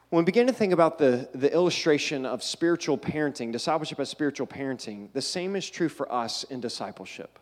When 0.09 0.23
we 0.23 0.25
begin 0.25 0.47
to 0.47 0.53
think 0.53 0.71
about 0.71 0.97
the, 0.97 1.27
the 1.35 1.51
illustration 1.51 2.25
of 2.25 2.41
spiritual 2.41 2.97
parenting, 2.97 3.51
discipleship 3.51 3.99
as 3.99 4.09
spiritual 4.09 4.47
parenting, 4.47 5.11
the 5.11 5.21
same 5.21 5.57
is 5.57 5.69
true 5.69 5.89
for 5.89 6.09
us 6.09 6.45
in 6.45 6.61
discipleship. 6.61 7.39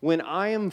When 0.00 0.20
I 0.20 0.48
am 0.48 0.70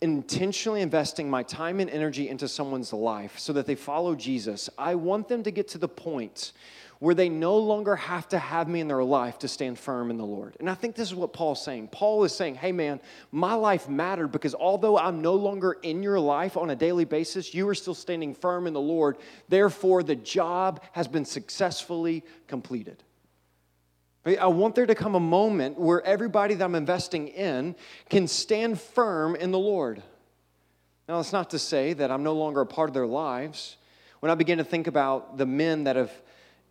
intentionally 0.00 0.82
investing 0.82 1.30
my 1.30 1.42
time 1.42 1.80
and 1.80 1.88
energy 1.88 2.28
into 2.28 2.48
someone's 2.48 2.92
life 2.92 3.38
so 3.38 3.52
that 3.54 3.66
they 3.66 3.74
follow 3.74 4.14
Jesus, 4.14 4.68
I 4.76 4.94
want 4.94 5.28
them 5.28 5.42
to 5.42 5.50
get 5.50 5.68
to 5.68 5.78
the 5.78 5.88
point 5.88 6.52
where 6.98 7.14
they 7.14 7.28
no 7.28 7.58
longer 7.58 7.94
have 7.94 8.26
to 8.28 8.38
have 8.38 8.68
me 8.68 8.80
in 8.80 8.88
their 8.88 9.04
life 9.04 9.38
to 9.38 9.48
stand 9.48 9.78
firm 9.78 10.10
in 10.10 10.16
the 10.16 10.24
Lord. 10.24 10.56
And 10.60 10.70
I 10.70 10.74
think 10.74 10.94
this 10.96 11.08
is 11.08 11.14
what 11.14 11.32
Paul's 11.32 11.62
saying. 11.62 11.88
Paul 11.88 12.24
is 12.24 12.34
saying, 12.34 12.54
hey 12.54 12.72
man, 12.72 13.00
my 13.32 13.54
life 13.54 13.88
mattered 13.88 14.28
because 14.28 14.54
although 14.54 14.96
I'm 14.96 15.20
no 15.20 15.34
longer 15.34 15.76
in 15.82 16.02
your 16.02 16.18
life 16.18 16.56
on 16.56 16.70
a 16.70 16.76
daily 16.76 17.04
basis, 17.04 17.52
you 17.52 17.68
are 17.68 17.74
still 17.74 17.94
standing 17.94 18.34
firm 18.34 18.66
in 18.66 18.72
the 18.72 18.80
Lord. 18.80 19.18
Therefore, 19.48 20.02
the 20.02 20.16
job 20.16 20.82
has 20.92 21.06
been 21.06 21.26
successfully 21.26 22.24
completed. 22.48 23.02
I 24.34 24.48
want 24.48 24.74
there 24.74 24.86
to 24.86 24.94
come 24.96 25.14
a 25.14 25.20
moment 25.20 25.78
where 25.78 26.04
everybody 26.04 26.54
that 26.54 26.64
I'm 26.64 26.74
investing 26.74 27.28
in 27.28 27.76
can 28.10 28.26
stand 28.26 28.80
firm 28.80 29.36
in 29.36 29.52
the 29.52 29.58
Lord. 29.58 30.02
Now, 31.08 31.18
that's 31.18 31.32
not 31.32 31.50
to 31.50 31.60
say 31.60 31.92
that 31.92 32.10
I'm 32.10 32.24
no 32.24 32.32
longer 32.32 32.60
a 32.60 32.66
part 32.66 32.90
of 32.90 32.94
their 32.94 33.06
lives. 33.06 33.76
When 34.18 34.32
I 34.32 34.34
begin 34.34 34.58
to 34.58 34.64
think 34.64 34.88
about 34.88 35.38
the 35.38 35.46
men 35.46 35.84
that 35.84 35.94
have 35.94 36.10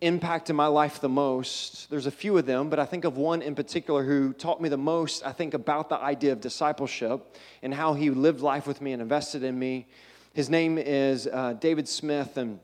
impacted 0.02 0.54
my 0.54 0.66
life 0.66 1.00
the 1.00 1.08
most, 1.08 1.88
there's 1.88 2.04
a 2.04 2.10
few 2.10 2.36
of 2.36 2.44
them, 2.44 2.68
but 2.68 2.78
I 2.78 2.84
think 2.84 3.06
of 3.06 3.16
one 3.16 3.40
in 3.40 3.54
particular 3.54 4.04
who 4.04 4.34
taught 4.34 4.60
me 4.60 4.68
the 4.68 4.76
most, 4.76 5.24
I 5.24 5.32
think, 5.32 5.54
about 5.54 5.88
the 5.88 5.96
idea 5.96 6.32
of 6.32 6.42
discipleship 6.42 7.34
and 7.62 7.72
how 7.72 7.94
he 7.94 8.10
lived 8.10 8.42
life 8.42 8.66
with 8.66 8.82
me 8.82 8.92
and 8.92 9.00
invested 9.00 9.42
in 9.42 9.58
me. 9.58 9.86
His 10.34 10.50
name 10.50 10.76
is 10.76 11.26
uh, 11.26 11.54
David 11.54 11.88
Smith. 11.88 12.36
And, 12.36 12.60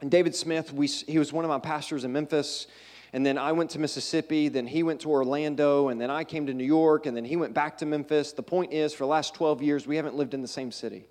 and 0.00 0.10
David 0.10 0.34
Smith, 0.34 0.72
we, 0.72 0.88
he 0.88 1.20
was 1.20 1.32
one 1.32 1.44
of 1.44 1.48
my 1.48 1.60
pastors 1.60 2.02
in 2.02 2.12
Memphis. 2.12 2.66
And 3.14 3.24
then 3.24 3.38
I 3.38 3.52
went 3.52 3.70
to 3.70 3.78
Mississippi, 3.78 4.48
then 4.48 4.66
he 4.66 4.82
went 4.82 5.02
to 5.02 5.10
Orlando, 5.10 5.86
and 5.86 6.00
then 6.00 6.10
I 6.10 6.24
came 6.24 6.46
to 6.46 6.52
New 6.52 6.64
York, 6.64 7.06
and 7.06 7.16
then 7.16 7.24
he 7.24 7.36
went 7.36 7.54
back 7.54 7.78
to 7.78 7.86
Memphis. 7.86 8.32
The 8.32 8.42
point 8.42 8.72
is, 8.72 8.92
for 8.92 9.04
the 9.04 9.08
last 9.08 9.34
12 9.34 9.62
years, 9.62 9.86
we 9.86 9.94
haven't 9.94 10.16
lived 10.16 10.34
in 10.34 10.42
the 10.42 10.48
same 10.48 10.72
city. 10.72 11.06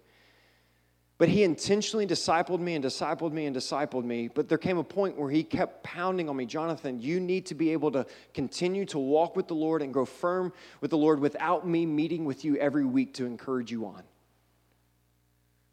But 1.18 1.30
he 1.30 1.44
intentionally 1.44 2.06
discipled 2.06 2.60
me 2.60 2.76
and 2.76 2.84
discipled 2.84 3.32
me 3.32 3.46
and 3.46 3.56
discipled 3.56 4.04
me. 4.04 4.28
But 4.28 4.50
there 4.50 4.58
came 4.58 4.78
a 4.78 4.84
point 4.84 5.18
where 5.18 5.30
he 5.30 5.46
kept 5.46 5.82
pounding 5.82 6.28
on 6.28 6.36
me 6.36 6.46
Jonathan, 6.46 7.00
you 7.00 7.22
need 7.22 7.46
to 7.46 7.56
be 7.56 7.72
able 7.72 7.90
to 7.92 8.06
continue 8.34 8.84
to 8.88 9.00
walk 9.00 9.38
with 9.38 9.48
the 9.48 9.56
Lord 9.56 9.82
and 9.82 9.94
grow 9.94 10.04
firm 10.04 10.52
with 10.82 10.92
the 10.92 10.98
Lord 10.98 11.22
without 11.22 11.66
me 11.66 11.86
meeting 11.86 12.26
with 12.26 12.44
you 12.44 12.58
every 12.58 12.84
week 12.84 13.14
to 13.14 13.26
encourage 13.26 13.72
you 13.72 13.86
on. 13.86 14.04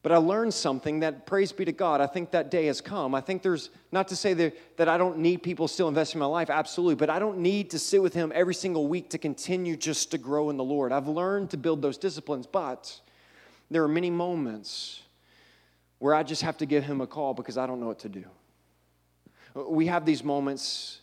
But 0.03 0.13
I 0.13 0.17
learned 0.17 0.55
something 0.55 1.01
that, 1.01 1.27
praise 1.27 1.53
be 1.53 1.67
to 1.67 1.73
God, 1.73 2.01
I 2.01 2.07
think 2.07 2.31
that 2.31 2.51
day 2.51 2.67
has 2.67 2.81
come. 2.81 3.15
I 3.15 3.21
think 3.21 3.43
there's, 3.43 3.69
not 3.93 4.09
to 4.09 4.17
say 4.17 4.33
that, 4.33 4.57
that 4.79 4.89
I 4.89 4.97
don't 4.97 5.19
need 5.19 5.43
people 5.43 5.69
still 5.69 5.89
investing 5.89 6.19
in 6.19 6.21
my 6.21 6.27
life, 6.27 6.49
absolutely, 6.49 6.95
but 6.95 7.11
I 7.11 7.19
don't 7.19 7.39
need 7.39 7.71
to 7.71 7.79
sit 7.79 8.01
with 8.01 8.15
Him 8.15 8.33
every 8.35 8.55
single 8.55 8.89
week 8.89 9.11
to 9.11 9.19
continue 9.19 9.77
just 9.77 10.11
to 10.13 10.19
grow 10.19 10.49
in 10.49 10.57
the 10.57 10.65
Lord. 10.65 10.91
I've 10.91 11.09
learned 11.09 11.51
to 11.51 11.59
build 11.59 11.83
those 11.83 11.99
disciplines, 11.99 12.47
but 12.47 12.99
there 13.71 13.85
are 13.85 13.89
many 13.89 14.11
moments 14.11 15.03
where 15.99 16.15
I 16.15 16.23
just 16.23 16.43
have 16.43 16.57
to 16.59 16.67
give 16.67 16.83
him 16.83 17.01
a 17.01 17.07
call 17.07 17.35
because 17.35 17.57
I 17.57 17.67
don't 17.67 17.79
know 17.79 17.87
what 17.87 18.01
to 18.01 18.09
do. 18.09 18.25
We 19.55 19.87
have 19.87 20.05
these 20.05 20.25
moments 20.25 21.01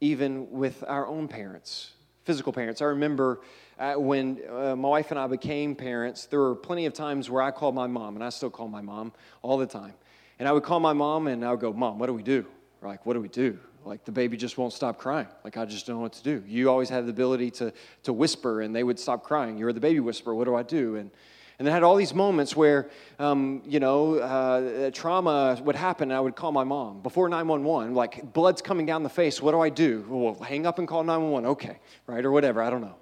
even 0.00 0.50
with 0.50 0.82
our 0.86 1.06
own 1.06 1.28
parents, 1.28 1.92
physical 2.24 2.52
parents. 2.52 2.82
I 2.82 2.86
remember 2.86 3.40
uh, 3.78 3.94
when 3.94 4.40
uh, 4.50 4.76
my 4.76 4.88
wife 4.88 5.10
and 5.10 5.18
I 5.18 5.26
became 5.26 5.74
parents, 5.74 6.26
there 6.26 6.40
were 6.40 6.54
plenty 6.54 6.86
of 6.86 6.92
times 6.92 7.28
where 7.30 7.42
I 7.42 7.50
called 7.50 7.74
my 7.74 7.86
mom, 7.86 8.14
and 8.14 8.24
I 8.24 8.28
still 8.28 8.50
call 8.50 8.68
my 8.68 8.82
mom 8.82 9.12
all 9.42 9.58
the 9.58 9.66
time. 9.66 9.94
And 10.38 10.48
I 10.48 10.52
would 10.52 10.62
call 10.62 10.80
my 10.80 10.92
mom 10.92 11.28
and 11.28 11.44
I 11.44 11.52
would 11.52 11.60
go, 11.60 11.72
Mom, 11.72 11.98
what 11.98 12.06
do 12.06 12.14
we 12.14 12.22
do? 12.22 12.46
like, 12.82 13.06
what 13.06 13.14
do 13.14 13.20
we 13.20 13.28
do? 13.28 13.58
Like 13.84 14.04
the 14.04 14.12
baby 14.12 14.36
just 14.36 14.58
won't 14.58 14.72
stop 14.72 14.98
crying. 14.98 15.26
Like 15.44 15.56
I 15.56 15.64
just 15.64 15.86
don't 15.86 15.96
know 15.96 16.02
what 16.02 16.12
to 16.14 16.22
do. 16.22 16.42
You 16.46 16.70
always 16.70 16.88
had 16.88 17.06
the 17.06 17.10
ability 17.10 17.50
to 17.52 17.72
to 18.04 18.12
whisper, 18.12 18.60
and 18.60 18.74
they 18.74 18.84
would 18.84 18.98
stop 18.98 19.24
crying. 19.24 19.58
You're 19.58 19.72
the 19.72 19.80
baby 19.80 20.00
whisperer. 20.00 20.34
What 20.34 20.44
do 20.44 20.54
I 20.54 20.62
do? 20.62 20.96
And 20.96 21.10
and 21.58 21.68
I 21.68 21.72
had 21.72 21.82
all 21.82 21.96
these 21.96 22.14
moments 22.14 22.56
where, 22.56 22.90
um, 23.18 23.62
you 23.64 23.78
know, 23.78 24.16
uh, 24.16 24.90
trauma 24.90 25.60
would 25.62 25.76
happen 25.76 26.10
and 26.10 26.16
I 26.16 26.20
would 26.20 26.34
call 26.34 26.50
my 26.50 26.64
mom. 26.64 27.02
Before 27.02 27.28
911, 27.28 27.94
like 27.94 28.32
blood's 28.32 28.62
coming 28.62 28.86
down 28.86 29.02
the 29.02 29.08
face, 29.08 29.40
what 29.40 29.52
do 29.52 29.60
I 29.60 29.68
do? 29.68 30.04
Well, 30.08 30.34
hang 30.42 30.66
up 30.66 30.78
and 30.78 30.88
call 30.88 31.04
911. 31.04 31.50
Okay, 31.50 31.78
right, 32.06 32.24
or 32.24 32.32
whatever, 32.32 32.62
I 32.62 32.70
don't 32.70 32.80
know. 32.80 32.96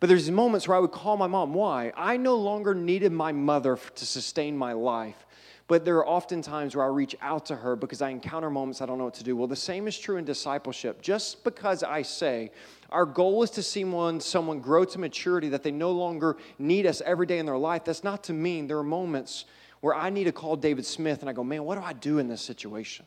But 0.00 0.08
there's 0.08 0.30
moments 0.30 0.68
where 0.68 0.76
I 0.76 0.80
would 0.80 0.92
call 0.92 1.16
my 1.16 1.26
mom. 1.26 1.54
Why? 1.54 1.92
I 1.96 2.16
no 2.16 2.36
longer 2.36 2.74
needed 2.74 3.12
my 3.12 3.32
mother 3.32 3.78
to 3.94 4.06
sustain 4.06 4.56
my 4.56 4.72
life. 4.72 5.26
But 5.66 5.86
there 5.86 5.96
are 5.96 6.06
often 6.06 6.42
times 6.42 6.76
where 6.76 6.84
I 6.84 6.88
reach 6.88 7.16
out 7.22 7.46
to 7.46 7.56
her 7.56 7.74
because 7.74 8.02
I 8.02 8.10
encounter 8.10 8.50
moments 8.50 8.82
I 8.82 8.86
don't 8.86 8.98
know 8.98 9.04
what 9.04 9.14
to 9.14 9.24
do. 9.24 9.34
Well, 9.34 9.46
the 9.48 9.56
same 9.56 9.88
is 9.88 9.98
true 9.98 10.18
in 10.18 10.24
discipleship. 10.24 11.00
Just 11.00 11.42
because 11.42 11.82
I 11.82 12.02
say, 12.02 12.50
our 12.90 13.06
goal 13.06 13.42
is 13.42 13.50
to 13.52 13.62
see 13.62 13.84
one, 13.84 14.20
someone 14.20 14.60
grow 14.60 14.84
to 14.84 14.98
maturity 14.98 15.48
that 15.48 15.62
they 15.62 15.70
no 15.70 15.90
longer 15.90 16.36
need 16.58 16.84
us 16.84 17.00
every 17.06 17.26
day 17.26 17.38
in 17.38 17.46
their 17.46 17.56
life, 17.56 17.84
that's 17.84 18.04
not 18.04 18.24
to 18.24 18.34
mean 18.34 18.66
there 18.66 18.78
are 18.78 18.82
moments 18.82 19.46
where 19.80 19.94
I 19.94 20.10
need 20.10 20.24
to 20.24 20.32
call 20.32 20.56
David 20.56 20.84
Smith 20.84 21.20
and 21.20 21.30
I 21.30 21.32
go, 21.32 21.42
man, 21.42 21.64
what 21.64 21.76
do 21.76 21.82
I 21.82 21.94
do 21.94 22.18
in 22.18 22.28
this 22.28 22.42
situation? 22.42 23.06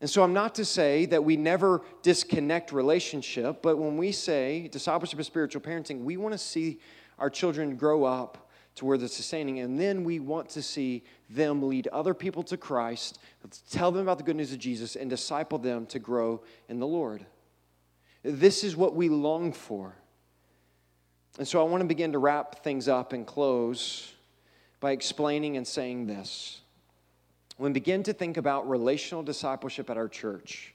And 0.00 0.10
so 0.10 0.22
I'm 0.22 0.34
not 0.34 0.54
to 0.56 0.64
say 0.64 1.06
that 1.06 1.24
we 1.24 1.36
never 1.36 1.82
disconnect 2.02 2.70
relationship, 2.70 3.62
but 3.62 3.78
when 3.78 3.96
we 3.96 4.12
say 4.12 4.68
discipleship 4.68 5.18
is 5.18 5.26
spiritual 5.26 5.62
parenting, 5.62 6.02
we 6.02 6.16
want 6.16 6.32
to 6.32 6.38
see 6.38 6.80
our 7.18 7.30
children 7.30 7.76
grow 7.76 8.04
up 8.04 8.50
to 8.74 8.84
where 8.84 8.98
they're 8.98 9.08
sustaining. 9.08 9.60
And 9.60 9.80
then 9.80 10.04
we 10.04 10.20
want 10.20 10.50
to 10.50 10.62
see 10.62 11.02
them 11.30 11.62
lead 11.66 11.88
other 11.88 12.12
people 12.12 12.42
to 12.44 12.58
Christ, 12.58 13.18
tell 13.70 13.90
them 13.90 14.02
about 14.02 14.18
the 14.18 14.24
good 14.24 14.36
news 14.36 14.52
of 14.52 14.58
Jesus, 14.58 14.96
and 14.96 15.08
disciple 15.08 15.58
them 15.58 15.86
to 15.86 15.98
grow 15.98 16.42
in 16.68 16.78
the 16.78 16.86
Lord. 16.86 17.24
This 18.22 18.64
is 18.64 18.76
what 18.76 18.94
we 18.94 19.08
long 19.08 19.52
for. 19.52 19.96
And 21.38 21.48
so 21.48 21.60
I 21.60 21.64
want 21.64 21.80
to 21.80 21.86
begin 21.86 22.12
to 22.12 22.18
wrap 22.18 22.62
things 22.62 22.86
up 22.86 23.14
and 23.14 23.26
close 23.26 24.12
by 24.80 24.92
explaining 24.92 25.56
and 25.56 25.66
saying 25.66 26.06
this. 26.06 26.60
When 27.56 27.72
we 27.72 27.74
begin 27.74 28.02
to 28.04 28.12
think 28.12 28.36
about 28.36 28.68
relational 28.68 29.22
discipleship 29.22 29.88
at 29.88 29.96
our 29.96 30.08
church, 30.08 30.74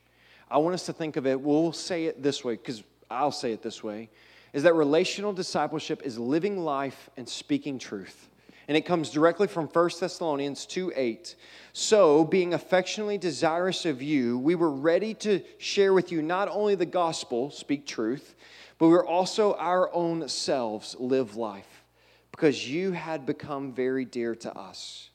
I 0.50 0.58
want 0.58 0.74
us 0.74 0.86
to 0.88 0.94
think 0.94 1.16
of 1.16 1.28
it, 1.28 1.40
we'll 1.40 1.72
say 1.74 2.06
it 2.06 2.24
this 2.24 2.44
way, 2.44 2.56
because 2.56 2.84
I'll 3.10 3.32
say 3.32 3.52
it 3.52 3.62
this 3.62 3.84
way 3.84 4.10
is 4.54 4.64
that 4.64 4.74
relational 4.74 5.32
discipleship 5.32 6.02
is 6.04 6.18
living 6.18 6.58
life 6.58 7.10
and 7.18 7.28
speaking 7.28 7.80
truth. 7.80 8.30
And 8.68 8.78
it 8.78 8.86
comes 8.86 9.10
directly 9.10 9.48
from 9.48 9.68
1 9.68 9.90
Thessalonians 10.00 10.66
2 10.66 10.94
8. 10.96 11.36
So, 11.74 12.24
being 12.24 12.54
affectionately 12.54 13.18
desirous 13.18 13.86
of 13.86 14.02
you, 14.02 14.38
we 14.38 14.56
were 14.56 14.72
ready 14.72 15.14
to 15.16 15.42
share 15.58 15.94
with 15.94 16.12
you 16.12 16.22
not 16.22 16.48
only 16.48 16.76
the 16.76 16.86
gospel, 16.86 17.50
speak 17.50 17.86
truth, 17.86 18.36
but 18.78 18.88
we 18.88 18.94
were 18.94 19.06
also 19.06 19.56
our 19.56 19.94
own 19.94 20.28
selves 20.28 20.96
live 21.00 21.36
life, 21.36 21.84
because 22.32 22.70
you 22.70 22.92
had 22.92 23.26
become 23.26 23.74
very 23.74 24.06
dear 24.06 24.36
to 24.36 24.54
us. 24.58 25.11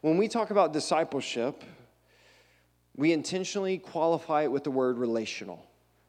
When 0.00 0.16
we 0.16 0.28
talk 0.28 0.50
about 0.50 0.72
discipleship, 0.72 1.62
we 2.96 3.12
intentionally 3.12 3.76
qualify 3.76 4.44
it 4.44 4.52
with 4.52 4.64
the 4.64 4.70
word 4.70 4.96
relational. 4.96 5.66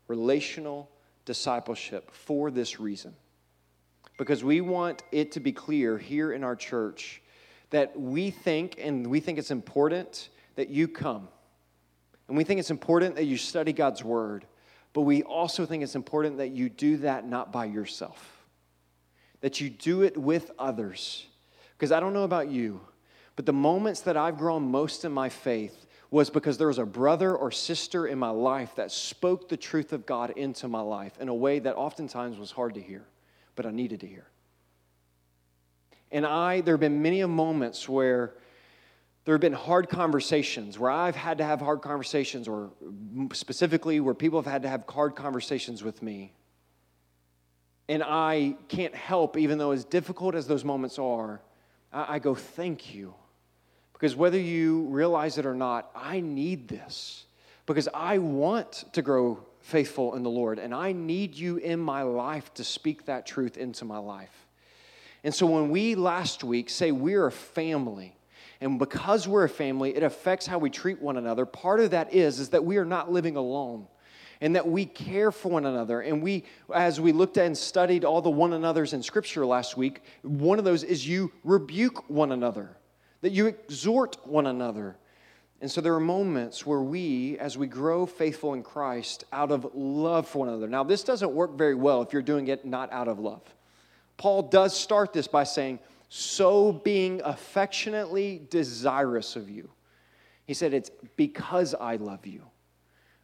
Relational 0.08 0.90
discipleship 1.26 2.10
for 2.12 2.52
this 2.52 2.80
reason. 2.80 3.14
Because 4.18 4.44
we 4.44 4.62
want 4.62 5.04
it 5.12 5.34
to 5.34 5.40
be 5.40 5.52
clear 5.52 5.98
here 5.98 6.32
in 6.32 6.44
our 6.44 6.56
church 6.56 7.22
that 7.72 8.00
we 8.00 8.30
think, 8.30 8.76
and 8.80 9.08
we 9.08 9.20
think 9.20 9.38
it's 9.38 9.52
important 9.52 10.30
that 10.56 10.70
you 10.70 10.88
come. 10.88 11.28
And 12.28 12.38
we 12.38 12.44
think 12.46 12.60
it's 12.60 12.72
important 12.72 13.16
that 13.16 13.26
you 13.26 13.38
study 13.38 13.74
God's 13.74 14.04
word. 14.04 14.46
But 14.94 15.02
we 15.02 15.24
also 15.24 15.66
think 15.66 15.84
it's 15.84 15.96
important 15.96 16.38
that 16.38 16.52
you 16.52 16.70
do 16.70 16.98
that 16.98 17.28
not 17.28 17.52
by 17.52 17.66
yourself, 17.66 18.46
that 19.42 19.60
you 19.60 19.70
do 19.70 20.04
it 20.04 20.18
with 20.18 20.52
others. 20.60 21.26
Because 21.78 21.92
I 21.92 22.00
don't 22.00 22.14
know 22.14 22.24
about 22.24 22.50
you, 22.50 22.82
but 23.36 23.46
the 23.46 23.54
moments 23.54 24.02
that 24.02 24.18
I've 24.18 24.38
grown 24.38 24.70
most 24.70 25.06
in 25.06 25.12
my 25.12 25.30
faith 25.30 25.88
was 26.10 26.30
because 26.30 26.58
there 26.58 26.68
was 26.68 26.78
a 26.78 26.86
brother 26.86 27.36
or 27.36 27.52
sister 27.52 28.08
in 28.08 28.20
my 28.20 28.30
life 28.30 28.76
that 28.76 28.92
spoke 28.92 29.48
the 29.48 29.58
truth 29.58 29.94
of 29.94 30.06
God 30.06 30.32
into 30.32 30.68
my 30.68 30.82
life 30.82 31.14
in 31.20 31.30
a 31.30 31.36
way 31.36 31.60
that 31.60 31.76
oftentimes 31.76 32.38
was 32.38 32.52
hard 32.52 32.74
to 32.74 32.82
hear, 32.82 33.06
but 33.56 33.66
I 33.66 33.72
needed 33.72 34.02
to 34.02 34.08
hear. 34.08 34.28
And 36.12 36.26
I, 36.26 36.62
there 36.62 36.74
have 36.74 36.82
been 36.82 37.02
many 37.02 37.24
moments 37.24 37.88
where 37.88 38.34
There 39.24 39.36
have 39.36 39.42
been 39.42 39.54
hard 39.54 39.88
conversations 39.88 40.80
where 40.80 40.90
I've 40.90 41.16
had 41.16 41.38
to 41.38 41.44
have 41.44 41.62
hard 41.62 41.82
conversations, 41.82 42.48
or 42.48 42.72
specifically 43.34 44.00
where 44.00 44.16
people 44.16 44.42
have 44.42 44.52
had 44.52 44.64
to 44.64 44.70
have 44.70 44.84
hard 44.90 45.16
conversations 45.16 45.84
with 45.84 46.02
me. 46.02 46.34
And 47.88 48.02
I 48.04 48.56
can't 48.68 48.96
help, 48.96 49.38
even 49.38 49.58
though 49.60 49.72
as 49.72 49.86
difficult 49.86 50.34
as 50.34 50.48
those 50.48 50.66
moments 50.66 50.98
are, 50.98 51.42
I 51.94 52.20
go, 52.20 52.34
Thank 52.34 52.96
you. 52.96 53.14
Because 54.02 54.16
whether 54.16 54.40
you 54.40 54.88
realize 54.88 55.38
it 55.38 55.46
or 55.46 55.54
not, 55.54 55.92
I 55.96 56.22
need 56.22 56.68
this. 56.68 57.26
Because 57.68 57.88
I 57.94 58.18
want 58.18 58.86
to 58.94 59.04
grow 59.04 59.46
faithful 59.60 60.16
in 60.16 60.24
the 60.24 60.30
Lord, 60.30 60.58
and 60.58 60.74
I 60.74 60.92
need 60.92 61.36
you 61.36 61.58
in 61.58 61.80
my 61.80 62.02
life 62.02 62.52
to 62.56 62.64
speak 62.64 63.06
that 63.06 63.28
truth 63.28 63.58
into 63.58 63.86
my 63.86 64.00
life. 64.00 64.48
And 65.24 65.32
so 65.32 65.46
when 65.46 65.70
we 65.70 65.94
last 65.94 66.44
week 66.44 66.72
say 66.72 66.92
we're 66.92 67.28
a 67.28 67.32
family, 67.32 68.16
and 68.60 68.80
because 68.80 69.28
we're 69.28 69.44
a 69.44 69.50
family, 69.50 69.96
it 69.96 70.02
affects 70.02 70.48
how 70.48 70.58
we 70.58 70.72
treat 70.72 71.00
one 71.00 71.18
another. 71.18 71.46
Part 71.46 71.80
of 71.80 71.92
that 71.92 72.12
is, 72.12 72.40
is 72.40 72.50
that 72.50 72.66
we 72.66 72.78
are 72.78 72.86
not 72.86 73.12
living 73.12 73.36
alone 73.36 73.86
and 74.42 74.56
that 74.56 74.68
we 74.68 74.84
care 74.88 75.32
for 75.32 75.52
one 75.52 75.68
another. 75.68 76.02
And 76.02 76.24
we, 76.24 76.46
as 76.74 77.00
we 77.00 77.12
looked 77.12 77.38
at 77.38 77.46
and 77.46 77.56
studied 77.56 78.04
all 78.04 78.24
the 78.24 78.32
one 78.32 78.54
another's 78.54 78.94
in 78.94 79.04
Scripture 79.04 79.46
last 79.46 79.78
week, 79.78 80.02
one 80.24 80.58
of 80.58 80.66
those 80.66 80.84
is 80.84 81.08
you 81.08 81.32
rebuke 81.44 82.10
one 82.10 82.32
another, 82.32 82.76
that 83.22 83.32
you 83.32 83.48
exhort 83.48 84.18
one 84.28 84.48
another. 84.48 84.98
And 85.62 85.70
so 85.70 85.80
there 85.80 85.94
are 85.94 86.00
moments 86.00 86.66
where 86.66 86.82
we, 86.82 87.38
as 87.38 87.58
we 87.58 87.68
grow 87.68 88.06
faithful 88.06 88.54
in 88.54 88.64
Christ, 88.64 89.26
out 89.32 89.52
of 89.52 89.72
love 89.76 90.28
for 90.28 90.40
one 90.40 90.48
another. 90.50 90.68
Now, 90.68 90.84
this 90.84 91.04
doesn't 91.04 91.32
work 91.32 91.56
very 91.56 91.76
well 91.76 92.02
if 92.02 92.14
you're 92.14 92.24
doing 92.24 92.48
it 92.48 92.66
not 92.66 92.92
out 92.92 93.08
of 93.08 93.20
love. 93.20 93.44
Paul 94.18 94.44
does 94.44 94.78
start 94.78 95.14
this 95.14 95.28
by 95.28 95.44
saying, 95.44 95.80
so 96.10 96.74
being 96.74 97.22
affectionately 97.24 98.42
desirous 98.50 99.36
of 99.36 99.50
you. 99.50 99.70
He 100.46 100.54
said, 100.54 100.74
It's 100.74 100.92
because 101.16 101.74
I 101.74 101.96
love 101.96 102.26
you. 102.26 102.44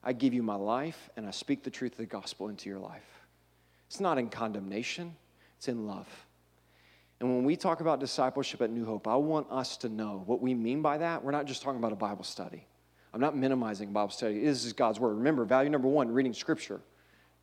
I 0.04 0.14
give 0.14 0.34
you 0.34 0.42
my 0.42 0.56
life 0.56 1.10
and 1.18 1.28
I 1.28 1.32
speak 1.32 1.64
the 1.64 1.70
truth 1.70 1.92
of 1.94 1.98
the 1.98 2.06
gospel 2.06 2.48
into 2.48 2.70
your 2.70 2.80
life. 2.80 3.04
It's 3.88 4.00
not 4.00 4.18
in 4.18 4.30
condemnation, 4.30 5.16
it's 5.58 5.68
in 5.68 5.86
love. 5.86 6.08
And 7.19 7.36
when 7.36 7.43
we 7.45 7.56
talk 7.56 7.82
about 7.82 7.99
discipleship 7.99 8.62
at 8.62 8.69
New 8.69 8.86
Hope, 8.86 9.08
I 9.08 9.15
want 9.15 9.47
us 9.49 9.77
to 9.77 9.89
know 9.89 10.23
what 10.25 10.41
we 10.41 10.53
mean 10.53 10.82
by 10.82 10.99
that. 10.99 11.23
We're 11.23 11.32
not 11.32 11.45
just 11.45 11.63
talking 11.63 11.80
about 11.80 11.91
a 11.91 11.97
Bible 11.97 12.23
study. 12.23 12.65
I'm 13.13 13.21
not 13.21 13.36
minimizing 13.36 13.91
Bible 13.91 14.12
study. 14.12 14.41
This 14.41 14.65
is 14.65 14.73
God's 14.73 14.99
word. 14.99 15.15
Remember, 15.15 15.43
value 15.45 15.69
number 15.69 15.88
one, 15.88 16.12
reading 16.12 16.34
scripture. 16.34 16.80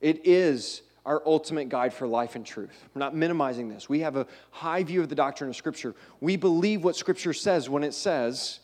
It 0.01 0.27
is 0.27 0.83
our 1.07 1.23
ultimate 1.27 1.69
guide 1.69 1.93
for 1.93 2.07
life 2.07 2.35
and 2.35 2.47
truth. 2.47 2.85
We're 2.95 3.01
not 3.01 3.15
minimizing 3.15 3.69
this. 3.69 3.89
We 3.89 4.01
have 4.01 4.17
a 4.17 4.27
high 4.51 4.83
view 4.83 5.01
of 5.01 5.09
the 5.09 5.15
doctrine 5.15 5.51
of 5.51 5.57
Scripture. 5.57 5.95
We 6.21 6.37
believe 6.37 6.83
what 6.83 6.97
Scripture 6.97 7.33
says 7.33 7.69
when 7.69 7.85
it 7.85 7.93
says 7.93 8.61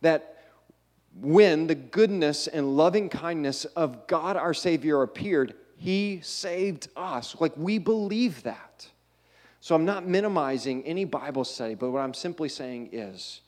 that 0.00 0.36
when 1.20 1.66
the 1.66 1.74
goodness 1.74 2.46
and 2.46 2.76
loving 2.76 3.08
kindness 3.08 3.64
of 3.66 4.06
God 4.06 4.36
our 4.36 4.54
Savior 4.54 5.02
appeared, 5.02 5.54
He 5.76 6.20
saved 6.22 6.88
us. 6.96 7.36
Like 7.38 7.52
we 7.56 7.78
believe 7.78 8.42
that. 8.44 8.88
So 9.64 9.74
I'm 9.74 9.86
not 9.86 10.06
minimizing 10.06 10.84
any 10.84 11.06
Bible 11.06 11.42
study, 11.42 11.74
but 11.74 11.90
what 11.90 12.00
I'm 12.00 12.12
simply 12.12 12.50
saying 12.50 12.90
is 12.92 13.40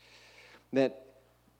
that 0.72 1.04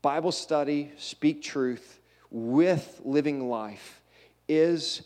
Bible 0.00 0.32
study, 0.32 0.92
speak 0.96 1.42
truth 1.42 2.00
with 2.30 3.02
living 3.04 3.50
life 3.50 4.00
is 4.48 5.02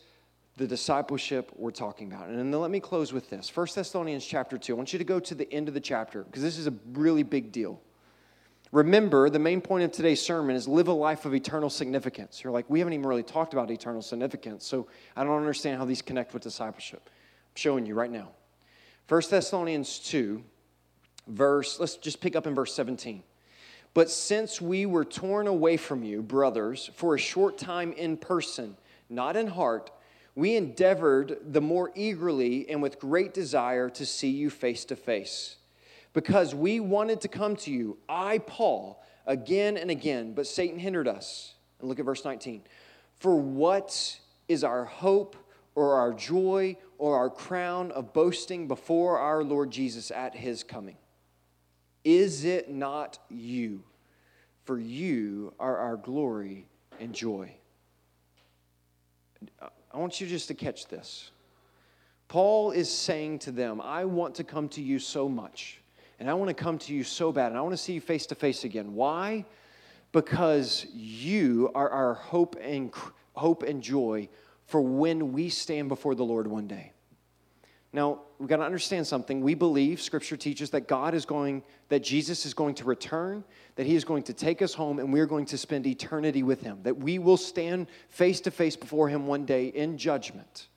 the 0.56 0.68
discipleship 0.68 1.50
we're 1.56 1.72
talking 1.72 2.12
about. 2.12 2.28
And 2.28 2.38
then 2.38 2.52
let 2.52 2.70
me 2.70 2.78
close 2.78 3.12
with 3.12 3.28
this. 3.28 3.50
1 3.52 3.66
Thessalonians 3.74 4.24
chapter 4.24 4.56
2. 4.56 4.72
I 4.72 4.76
want 4.76 4.92
you 4.92 5.00
to 5.00 5.04
go 5.04 5.18
to 5.18 5.34
the 5.34 5.52
end 5.52 5.66
of 5.66 5.74
the 5.74 5.80
chapter 5.80 6.22
because 6.22 6.44
this 6.44 6.56
is 6.56 6.68
a 6.68 6.74
really 6.92 7.24
big 7.24 7.50
deal. 7.50 7.80
Remember, 8.70 9.28
the 9.30 9.40
main 9.40 9.60
point 9.60 9.82
of 9.82 9.90
today's 9.90 10.22
sermon 10.22 10.54
is 10.54 10.68
live 10.68 10.86
a 10.86 10.92
life 10.92 11.24
of 11.24 11.34
eternal 11.34 11.70
significance. 11.70 12.44
You're 12.44 12.52
like, 12.52 12.70
we 12.70 12.78
haven't 12.78 12.94
even 12.94 13.04
really 13.04 13.24
talked 13.24 13.52
about 13.52 13.68
eternal 13.72 14.00
significance, 14.00 14.64
so 14.64 14.86
I 15.16 15.24
don't 15.24 15.36
understand 15.36 15.78
how 15.78 15.86
these 15.86 16.02
connect 16.02 16.34
with 16.34 16.44
discipleship. 16.44 17.02
I'm 17.04 17.56
showing 17.56 17.84
you 17.84 17.96
right 17.96 18.12
now. 18.12 18.28
1 19.10 19.22
Thessalonians 19.28 19.98
2, 19.98 20.40
verse, 21.26 21.80
let's 21.80 21.96
just 21.96 22.20
pick 22.20 22.36
up 22.36 22.46
in 22.46 22.54
verse 22.54 22.72
17. 22.74 23.24
But 23.92 24.08
since 24.08 24.60
we 24.60 24.86
were 24.86 25.04
torn 25.04 25.48
away 25.48 25.78
from 25.78 26.04
you, 26.04 26.22
brothers, 26.22 26.92
for 26.94 27.16
a 27.16 27.18
short 27.18 27.58
time 27.58 27.92
in 27.92 28.16
person, 28.16 28.76
not 29.08 29.36
in 29.36 29.48
heart, 29.48 29.90
we 30.36 30.54
endeavored 30.54 31.38
the 31.44 31.60
more 31.60 31.90
eagerly 31.96 32.70
and 32.70 32.80
with 32.80 33.00
great 33.00 33.34
desire 33.34 33.90
to 33.90 34.06
see 34.06 34.30
you 34.30 34.48
face 34.48 34.84
to 34.84 34.94
face. 34.94 35.56
Because 36.12 36.54
we 36.54 36.78
wanted 36.78 37.20
to 37.22 37.28
come 37.28 37.56
to 37.56 37.72
you, 37.72 37.98
I, 38.08 38.38
Paul, 38.38 39.02
again 39.26 39.76
and 39.76 39.90
again, 39.90 40.34
but 40.34 40.46
Satan 40.46 40.78
hindered 40.78 41.08
us. 41.08 41.54
And 41.80 41.88
look 41.88 41.98
at 41.98 42.04
verse 42.04 42.24
19. 42.24 42.62
For 43.18 43.34
what 43.34 44.20
is 44.46 44.62
our 44.62 44.84
hope 44.84 45.34
or 45.80 45.94
our 45.94 46.12
joy 46.12 46.76
or 46.98 47.16
our 47.16 47.30
crown 47.30 47.90
of 47.92 48.12
boasting 48.12 48.68
before 48.68 49.18
our 49.18 49.42
Lord 49.42 49.70
Jesus 49.70 50.10
at 50.10 50.34
his 50.34 50.62
coming? 50.62 50.96
Is 52.04 52.44
it 52.44 52.70
not 52.70 53.18
you? 53.30 53.82
For 54.64 54.78
you 54.78 55.54
are 55.58 55.78
our 55.78 55.96
glory 55.96 56.66
and 57.00 57.14
joy. 57.14 57.54
I 59.60 59.96
want 59.96 60.20
you 60.20 60.26
just 60.26 60.48
to 60.48 60.54
catch 60.54 60.86
this. 60.86 61.30
Paul 62.28 62.72
is 62.72 62.92
saying 62.92 63.38
to 63.40 63.50
them, 63.50 63.80
I 63.80 64.04
want 64.04 64.34
to 64.34 64.44
come 64.44 64.68
to 64.70 64.82
you 64.82 64.98
so 64.98 65.28
much, 65.28 65.80
and 66.20 66.28
I 66.28 66.34
want 66.34 66.48
to 66.48 66.54
come 66.54 66.76
to 66.78 66.94
you 66.94 67.02
so 67.02 67.32
bad, 67.32 67.46
and 67.46 67.56
I 67.58 67.62
want 67.62 67.72
to 67.72 67.78
see 67.78 67.94
you 67.94 68.02
face 68.02 68.26
to 68.26 68.34
face 68.34 68.64
again. 68.64 68.94
Why? 68.94 69.46
Because 70.12 70.86
you 70.92 71.70
are 71.74 71.88
our 71.88 72.14
hope 72.14 72.56
and 72.60 72.92
hope 73.34 73.62
and 73.62 73.82
joy 73.82 74.28
for 74.70 74.80
when 74.80 75.32
we 75.32 75.48
stand 75.48 75.88
before 75.88 76.14
the 76.14 76.24
Lord 76.24 76.46
one 76.46 76.68
day. 76.68 76.92
Now, 77.92 78.20
we've 78.38 78.48
got 78.48 78.58
to 78.58 78.62
understand 78.62 79.04
something. 79.04 79.40
We 79.40 79.54
believe, 79.54 80.00
Scripture 80.00 80.36
teaches, 80.36 80.70
that 80.70 80.86
God 80.86 81.12
is 81.12 81.26
going, 81.26 81.64
that 81.88 82.04
Jesus 82.04 82.46
is 82.46 82.54
going 82.54 82.76
to 82.76 82.84
return, 82.84 83.42
that 83.74 83.84
He 83.84 83.96
is 83.96 84.04
going 84.04 84.22
to 84.24 84.32
take 84.32 84.62
us 84.62 84.72
home, 84.72 85.00
and 85.00 85.12
we're 85.12 85.26
going 85.26 85.46
to 85.46 85.58
spend 85.58 85.88
eternity 85.88 86.44
with 86.44 86.62
Him, 86.62 86.78
that 86.84 86.98
we 86.98 87.18
will 87.18 87.36
stand 87.36 87.88
face 88.08 88.40
to 88.42 88.52
face 88.52 88.76
before 88.76 89.08
Him 89.08 89.26
one 89.26 89.44
day 89.44 89.66
in 89.66 89.98
judgment. 89.98 90.68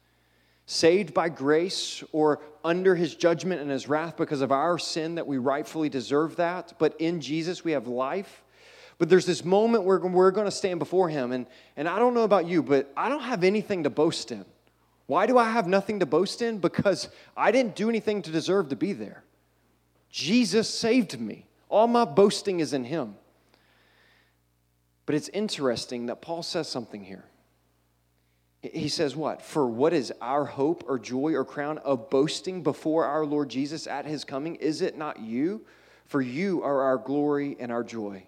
Saved 0.66 1.14
by 1.14 1.30
grace 1.30 2.04
or 2.12 2.42
under 2.64 2.96
His 2.96 3.14
judgment 3.14 3.62
and 3.62 3.70
His 3.70 3.88
wrath 3.88 4.18
because 4.18 4.42
of 4.42 4.52
our 4.52 4.80
sin 4.80 5.14
that 5.16 5.28
we 5.28 5.38
rightfully 5.38 5.90
deserve 5.90 6.38
that, 6.38 6.74
but 6.80 7.00
in 7.00 7.22
Jesus 7.22 7.64
we 7.64 7.74
have 7.74 7.86
life. 7.86 8.44
But 8.98 9.10
there's 9.10 9.26
this 9.26 9.44
moment 9.44 9.84
where 9.84 10.00
we're 10.00 10.32
going 10.32 10.46
to 10.46 10.52
stand 10.52 10.80
before 10.80 11.10
Him, 11.10 11.32
and, 11.32 11.48
and 11.76 11.88
I 11.88 12.00
don't 12.00 12.14
know 12.14 12.24
about 12.24 12.46
you, 12.46 12.62
but 12.64 12.92
I 12.96 13.10
don't 13.10 13.24
have 13.24 13.44
anything 13.44 13.84
to 13.84 13.90
boast 13.90 14.32
in. 14.32 14.46
Why 15.06 15.26
do 15.26 15.38
I 15.38 15.50
have 15.52 15.68
nothing 15.68 16.00
to 16.00 16.06
boast 16.06 16.42
in? 16.42 16.60
Because 16.60 17.10
I 17.36 17.52
didn't 17.52 17.76
do 17.76 17.90
anything 17.90 18.22
to 18.22 18.32
deserve 18.32 18.70
to 18.70 18.76
be 18.76 18.94
there. 18.94 19.24
Jesus 20.10 20.70
saved 20.70 21.20
me. 21.20 21.48
All 21.70 21.88
my 21.88 22.06
boasting 22.06 22.60
is 22.60 22.74
in 22.74 22.86
Him. 22.86 23.16
But 25.06 25.16
it's 25.16 25.30
interesting 25.30 26.06
that 26.06 26.22
Paul 26.22 26.44
says 26.44 26.70
something 26.70 27.04
here. 27.04 27.26
He 28.62 28.88
says, 28.88 29.16
What? 29.16 29.42
For 29.42 29.68
what 29.68 29.92
is 29.92 30.14
our 30.22 30.46
hope 30.46 30.86
or 30.88 30.98
joy 30.98 31.34
or 31.34 31.44
crown 31.44 31.80
of 31.80 32.10
boasting 32.10 32.64
before 32.64 33.06
our 33.06 33.26
Lord 33.26 33.50
Jesus 33.50 33.88
at 33.88 34.06
His 34.06 34.24
coming? 34.24 34.56
Is 34.56 34.82
it 34.82 34.98
not 34.98 35.20
you? 35.20 35.66
For 36.06 36.22
you 36.22 36.64
are 36.64 36.82
our 36.82 36.98
glory 36.98 37.58
and 37.60 37.72
our 37.72 37.84
joy. 37.84 38.26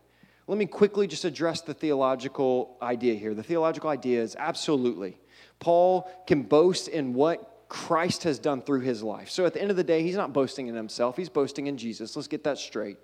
Let 0.47 0.57
me 0.57 0.65
quickly 0.65 1.07
just 1.07 1.25
address 1.25 1.61
the 1.61 1.73
theological 1.73 2.77
idea 2.81 3.15
here. 3.15 3.33
The 3.33 3.43
theological 3.43 3.89
idea 3.89 4.21
is 4.21 4.35
absolutely 4.37 5.17
Paul 5.59 6.09
can 6.27 6.43
boast 6.43 6.87
in 6.87 7.13
what 7.13 7.65
Christ 7.69 8.23
has 8.23 8.39
done 8.39 8.61
through 8.61 8.81
his 8.81 9.01
life. 9.01 9.29
So 9.29 9.45
at 9.45 9.53
the 9.53 9.61
end 9.61 9.71
of 9.71 9.77
the 9.77 9.83
day, 9.83 10.03
he's 10.03 10.15
not 10.15 10.33
boasting 10.33 10.67
in 10.67 10.75
himself, 10.75 11.17
he's 11.17 11.29
boasting 11.29 11.67
in 11.67 11.77
Jesus. 11.77 12.15
Let's 12.15 12.27
get 12.27 12.43
that 12.43 12.57
straight. 12.57 12.97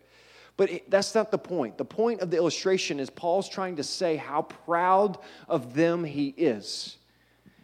But 0.57 0.69
that's 0.89 1.15
not 1.15 1.31
the 1.31 1.37
point. 1.37 1.77
The 1.77 1.85
point 1.85 2.19
of 2.19 2.29
the 2.29 2.37
illustration 2.37 2.99
is 2.99 3.09
Paul's 3.09 3.49
trying 3.49 3.77
to 3.77 3.83
say 3.83 4.17
how 4.17 4.43
proud 4.43 5.17
of 5.47 5.73
them 5.73 6.03
he 6.03 6.29
is. 6.37 6.97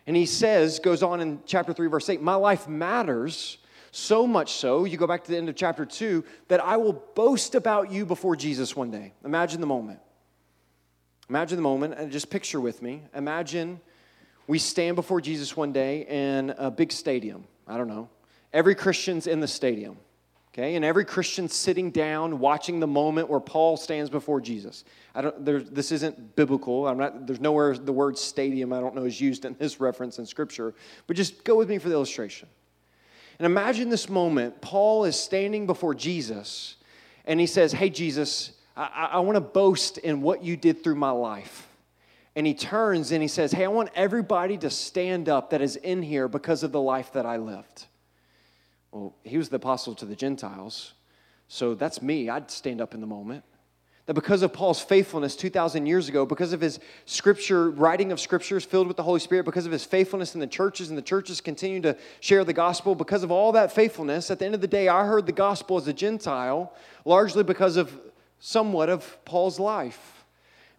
And 0.07 0.15
he 0.15 0.25
says, 0.25 0.79
goes 0.79 1.03
on 1.03 1.19
in 1.19 1.41
chapter 1.45 1.73
3, 1.73 1.87
verse 1.89 2.09
8, 2.09 2.21
My 2.21 2.35
life 2.35 2.67
matters 2.67 3.57
so 3.97 4.27
much 4.27 4.53
so, 4.53 4.85
you 4.85 4.95
go 4.95 5.07
back 5.07 5.23
to 5.23 5.31
the 5.31 5.37
end 5.37 5.49
of 5.49 5.55
chapter 5.55 5.85
2, 5.85 6.23
that 6.49 6.59
I 6.59 6.77
will 6.77 6.93
boast 6.93 7.55
about 7.55 7.91
you 7.91 8.05
before 8.05 8.35
Jesus 8.35 8.75
one 8.75 8.91
day. 8.91 9.13
Imagine 9.25 9.59
the 9.59 9.67
moment. 9.67 9.99
Imagine 11.29 11.55
the 11.55 11.63
moment, 11.63 11.95
and 11.95 12.11
just 12.11 12.29
picture 12.29 12.61
with 12.61 12.81
me. 12.81 13.01
Imagine 13.15 13.81
we 14.45 14.59
stand 14.59 14.95
before 14.95 15.19
Jesus 15.19 15.57
one 15.57 15.73
day 15.73 16.05
in 16.07 16.51
a 16.57 16.69
big 16.69 16.91
stadium. 16.91 17.45
I 17.67 17.77
don't 17.77 17.87
know. 17.87 18.07
Every 18.53 18.75
Christian's 18.75 19.25
in 19.25 19.39
the 19.39 19.47
stadium, 19.47 19.97
okay? 20.53 20.75
And 20.75 20.85
every 20.85 21.03
Christian 21.03 21.49
sitting 21.49 21.89
down, 21.89 22.39
watching 22.39 22.79
the 22.79 22.87
moment 22.87 23.29
where 23.29 23.39
Paul 23.39 23.77
stands 23.77 24.09
before 24.09 24.39
Jesus. 24.39 24.85
I 25.15 25.21
don't, 25.23 25.43
there, 25.43 25.59
this 25.59 25.91
isn't 25.91 26.35
biblical. 26.35 26.87
I'm 26.87 26.97
not, 26.97 27.25
there's 27.25 27.41
nowhere 27.41 27.75
the 27.75 27.91
word 27.91 28.17
stadium, 28.17 28.71
I 28.71 28.79
don't 28.79 28.95
know, 28.95 29.05
is 29.05 29.19
used 29.19 29.43
in 29.43 29.55
this 29.57 29.81
reference 29.81 30.19
in 30.19 30.25
Scripture. 30.25 30.75
But 31.07 31.17
just 31.17 31.43
go 31.43 31.55
with 31.55 31.67
me 31.67 31.79
for 31.79 31.89
the 31.89 31.95
illustration. 31.95 32.47
And 33.39 33.45
imagine 33.45 33.89
this 33.89 34.09
moment 34.09 34.61
Paul 34.61 35.05
is 35.05 35.15
standing 35.19 35.67
before 35.67 35.93
Jesus, 35.93 36.75
and 37.25 37.39
he 37.39 37.47
says, 37.47 37.71
Hey, 37.71 37.89
Jesus, 37.89 38.51
I, 38.75 39.09
I 39.13 39.19
want 39.19 39.35
to 39.35 39.41
boast 39.41 39.97
in 39.97 40.21
what 40.21 40.43
you 40.43 40.57
did 40.57 40.83
through 40.83 40.95
my 40.95 41.11
life. 41.11 41.67
And 42.35 42.45
he 42.45 42.53
turns 42.53 43.11
and 43.11 43.21
he 43.21 43.27
says, 43.27 43.51
Hey, 43.51 43.65
I 43.65 43.69
want 43.69 43.89
everybody 43.95 44.57
to 44.59 44.69
stand 44.69 45.27
up 45.27 45.49
that 45.49 45.61
is 45.61 45.75
in 45.75 46.03
here 46.03 46.27
because 46.27 46.63
of 46.63 46.71
the 46.71 46.81
life 46.81 47.13
that 47.13 47.25
I 47.25 47.37
lived. 47.37 47.85
Well, 48.91 49.15
he 49.23 49.37
was 49.37 49.49
the 49.49 49.55
apostle 49.57 49.95
to 49.95 50.05
the 50.05 50.15
Gentiles. 50.15 50.93
So 51.47 51.75
that's 51.75 52.01
me. 52.01 52.29
I'd 52.29 52.51
stand 52.51 52.81
up 52.81 52.93
in 52.93 53.01
the 53.01 53.07
moment. 53.07 53.43
That 54.07 54.13
because 54.13 54.41
of 54.41 54.53
Paul's 54.53 54.81
faithfulness 54.81 55.35
2,000 55.35 55.85
years 55.85 56.07
ago, 56.07 56.25
because 56.25 56.53
of 56.53 56.61
his 56.61 56.79
scripture, 57.05 57.69
writing 57.69 58.13
of 58.13 58.21
scriptures 58.21 58.63
filled 58.63 58.87
with 58.87 58.95
the 58.95 59.03
Holy 59.03 59.19
Spirit, 59.19 59.43
because 59.43 59.65
of 59.65 59.71
his 59.73 59.83
faithfulness 59.83 60.33
in 60.33 60.39
the 60.39 60.47
churches, 60.47 60.87
and 60.87 60.97
the 60.97 61.01
churches 61.01 61.41
continue 61.41 61.81
to 61.81 61.95
share 62.21 62.45
the 62.45 62.53
gospel, 62.53 62.95
because 62.95 63.21
of 63.21 63.31
all 63.31 63.51
that 63.51 63.71
faithfulness, 63.71 64.31
at 64.31 64.39
the 64.39 64.45
end 64.45 64.55
of 64.55 64.61
the 64.61 64.67
day, 64.67 64.87
I 64.87 65.05
heard 65.05 65.25
the 65.25 65.33
gospel 65.33 65.75
as 65.75 65.89
a 65.89 65.93
Gentile, 65.93 66.73
largely 67.03 67.43
because 67.43 67.75
of 67.75 67.99
somewhat 68.39 68.87
of 68.87 69.23
Paul's 69.25 69.59
life. 69.59 70.23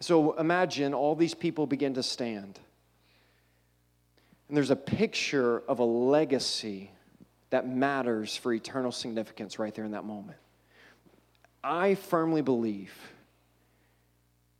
So 0.00 0.32
imagine 0.38 0.94
all 0.94 1.14
these 1.14 1.34
people 1.34 1.66
begin 1.66 1.94
to 1.94 2.02
stand. 2.02 2.58
And 4.48 4.56
there's 4.56 4.70
a 4.70 4.76
picture 4.76 5.62
of 5.68 5.80
a 5.80 5.84
legacy 5.84 6.90
that 7.50 7.68
matters 7.68 8.34
for 8.36 8.54
eternal 8.54 8.92
significance 8.92 9.58
right 9.58 9.74
there 9.74 9.84
in 9.84 9.90
that 9.90 10.04
moment. 10.04 10.38
I 11.62 11.94
firmly 11.94 12.40
believe 12.40 12.94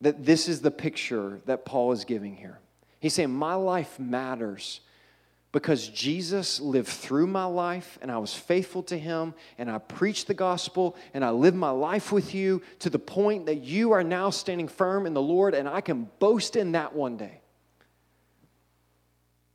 that 0.01 0.25
this 0.25 0.49
is 0.49 0.61
the 0.61 0.71
picture 0.71 1.41
that 1.47 1.65
Paul 1.65 1.93
is 1.93 2.05
giving 2.05 2.37
here. 2.37 2.59
He's 3.01 3.15
saying, 3.15 3.31
My 3.31 3.55
life 3.55 3.99
matters 3.99 4.81
because 5.51 5.89
Jesus 5.89 6.61
lived 6.61 6.89
through 6.89 7.27
my 7.27 7.45
life 7.45 7.99
and 8.03 8.13
I 8.13 8.19
was 8.19 8.35
faithful 8.35 8.83
to 8.85 8.99
him 8.99 9.35
and 9.57 9.71
I 9.71 9.79
preached 9.79 10.27
the 10.27 10.35
gospel 10.35 10.95
and 11.15 11.25
I 11.25 11.31
lived 11.31 11.57
my 11.57 11.71
life 11.71 12.13
with 12.13 12.35
you 12.35 12.63
to 12.81 12.91
the 12.91 12.99
point 12.99 13.47
that 13.47 13.63
you 13.63 13.93
are 13.93 14.05
now 14.05 14.31
standing 14.31 14.69
firm 14.69 15.07
in 15.07 15.15
the 15.15 15.23
Lord 15.23 15.55
and 15.55 15.69
I 15.69 15.81
can 15.81 16.09
boast 16.19 16.55
in 16.55 16.73
that 16.73 16.95
one 16.95 17.17
day. 17.17 17.41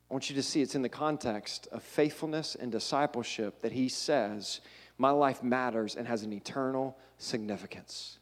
I 0.10 0.14
want 0.14 0.30
you 0.30 0.36
to 0.36 0.44
see 0.44 0.62
it's 0.62 0.76
in 0.76 0.82
the 0.82 0.90
context 0.90 1.68
of 1.72 1.84
faithfulness 1.84 2.56
and 2.56 2.72
discipleship 2.72 3.62
that 3.62 3.72
he 3.72 3.90
says, 3.90 4.62
My 4.98 5.12
life 5.12 5.42
matters 5.42 5.96
and 5.96 6.08
has 6.08 6.24
an 6.24 6.34
eternal 6.34 6.98
significance. 7.18 8.20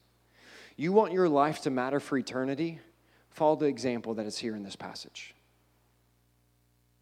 You 0.77 0.91
want 0.93 1.13
your 1.13 1.29
life 1.29 1.62
to 1.62 1.69
matter 1.69 1.99
for 1.99 2.17
eternity? 2.17 2.79
Follow 3.29 3.55
the 3.55 3.65
example 3.65 4.13
that 4.15 4.25
is 4.25 4.38
here 4.38 4.55
in 4.55 4.63
this 4.63 4.75
passage. 4.75 5.34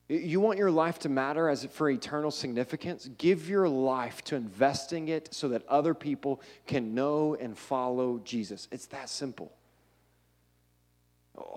You 0.08 0.40
want 0.40 0.58
your 0.58 0.72
life 0.72 0.98
to 1.00 1.10
matter 1.10 1.50
as 1.50 1.66
for 1.66 1.90
eternal 1.90 2.32
significance? 2.32 3.08
Give 3.20 3.48
your 3.48 3.70
life 3.70 4.24
to 4.26 4.36
investing 4.36 5.10
it 5.10 5.30
so 5.32 5.50
that 5.50 5.68
other 5.68 5.94
people 5.94 6.42
can 6.66 6.96
know 6.96 7.36
and 7.36 7.56
follow 7.56 8.20
Jesus. 8.24 8.68
It's 8.72 8.88
that 8.88 9.10
simple. 9.10 9.54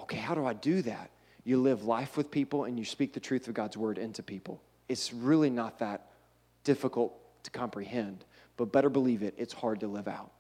Okay, 0.03 0.19
how 0.19 0.35
do 0.35 0.45
I 0.45 0.53
do 0.53 0.83
that? 0.83 1.11
You 1.45 1.61
live 1.61 1.85
life 1.85 2.17
with 2.17 2.31
people 2.31 2.65
and 2.65 2.79
you 2.79 2.85
speak 2.85 3.15
the 3.15 3.21
truth 3.21 3.49
of 3.49 3.55
God's 3.55 3.77
word 3.77 3.97
into 3.97 4.23
people. 4.23 4.63
It's 4.87 5.15
really 5.15 5.51
not 5.51 5.79
that 5.79 6.11
difficult 6.63 7.15
to 7.45 7.51
comprehend, 7.51 8.27
but 8.59 8.71
better 8.71 8.91
believe 8.91 9.23
it, 9.23 9.35
it's 9.39 9.55
hard 9.55 9.81
to 9.81 9.87
live 9.87 10.09
out 10.09 10.31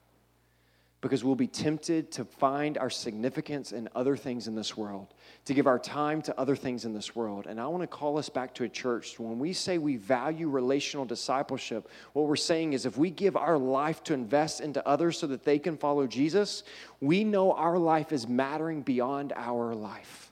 because 1.02 1.24
we'll 1.24 1.34
be 1.34 1.48
tempted 1.48 2.12
to 2.12 2.24
find 2.24 2.78
our 2.78 2.88
significance 2.88 3.72
in 3.72 3.88
other 3.94 4.16
things 4.16 4.46
in 4.46 4.54
this 4.54 4.76
world, 4.76 5.12
to 5.44 5.52
give 5.52 5.66
our 5.66 5.78
time 5.78 6.22
to 6.22 6.40
other 6.40 6.54
things 6.54 6.84
in 6.84 6.94
this 6.94 7.16
world. 7.16 7.48
And 7.48 7.60
I 7.60 7.66
want 7.66 7.82
to 7.82 7.88
call 7.88 8.18
us 8.18 8.28
back 8.28 8.54
to 8.54 8.64
a 8.64 8.68
church. 8.68 9.18
When 9.18 9.40
we 9.40 9.52
say 9.52 9.78
we 9.78 9.96
value 9.96 10.48
relational 10.48 11.04
discipleship, 11.04 11.90
what 12.12 12.28
we're 12.28 12.36
saying 12.36 12.74
is 12.74 12.86
if 12.86 12.96
we 12.96 13.10
give 13.10 13.36
our 13.36 13.58
life 13.58 14.04
to 14.04 14.14
invest 14.14 14.60
into 14.60 14.86
others 14.86 15.18
so 15.18 15.26
that 15.26 15.44
they 15.44 15.58
can 15.58 15.76
follow 15.76 16.06
Jesus, 16.06 16.62
we 17.00 17.24
know 17.24 17.52
our 17.52 17.78
life 17.78 18.12
is 18.12 18.28
mattering 18.28 18.82
beyond 18.82 19.32
our 19.34 19.74
life. 19.74 20.30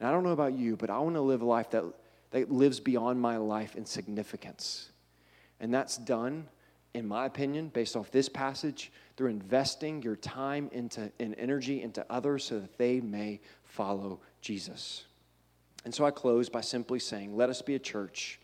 And 0.00 0.08
I 0.08 0.12
don't 0.12 0.24
know 0.24 0.30
about 0.30 0.54
you, 0.54 0.74
but 0.74 0.88
I 0.88 0.98
want 1.00 1.16
to 1.16 1.20
live 1.20 1.42
a 1.42 1.46
life 1.46 1.68
that, 1.70 1.84
that 2.30 2.50
lives 2.50 2.80
beyond 2.80 3.20
my 3.20 3.36
life 3.36 3.76
in 3.76 3.84
significance. 3.84 4.88
And 5.60 5.72
that's 5.72 5.98
done, 5.98 6.48
in 6.94 7.06
my 7.06 7.26
opinion, 7.26 7.68
based 7.68 7.94
off 7.94 8.10
this 8.10 8.30
passage 8.30 8.90
through 9.16 9.30
investing 9.30 10.02
your 10.02 10.16
time 10.16 10.68
into, 10.72 11.10
and 11.20 11.34
energy 11.38 11.82
into 11.82 12.04
others 12.10 12.44
so 12.44 12.60
that 12.60 12.78
they 12.78 13.00
may 13.00 13.40
follow 13.64 14.20
Jesus. 14.40 15.04
And 15.84 15.94
so 15.94 16.04
I 16.04 16.10
close 16.10 16.48
by 16.48 16.60
simply 16.60 16.98
saying, 16.98 17.36
let 17.36 17.50
us 17.50 17.60
be 17.62 17.74
a 17.74 17.78
church 17.78 18.38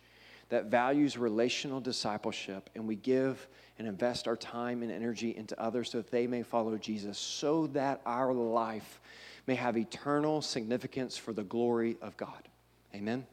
that 0.49 0.67
values 0.67 1.19
relational 1.19 1.81
discipleship 1.81 2.71
and 2.75 2.87
we 2.87 2.97
give 2.97 3.49
and 3.79 3.87
invest 3.87 4.27
our 4.27 4.37
time 4.37 4.83
and 4.83 4.91
energy 4.91 5.37
into 5.37 5.61
others 5.61 5.91
so 5.91 5.99
that 5.99 6.11
they 6.11 6.27
may 6.27 6.43
follow 6.43 6.77
Jesus, 6.77 7.19
so 7.19 7.69
that 7.69 8.01
our 8.05 8.33
life 8.33 9.01
may 9.47 9.55
have 9.55 9.77
eternal 9.77 10.43
significance 10.43 11.17
for 11.17 11.33
the 11.33 11.45
glory 11.45 11.97
of 12.03 12.17
God. 12.17 12.49
Amen. 12.95 13.27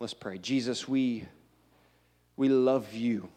Let's 0.00 0.14
pray. 0.14 0.38
Jesus, 0.38 0.88
we, 0.88 1.24
we 2.36 2.48
love 2.48 2.92
you. 2.92 3.28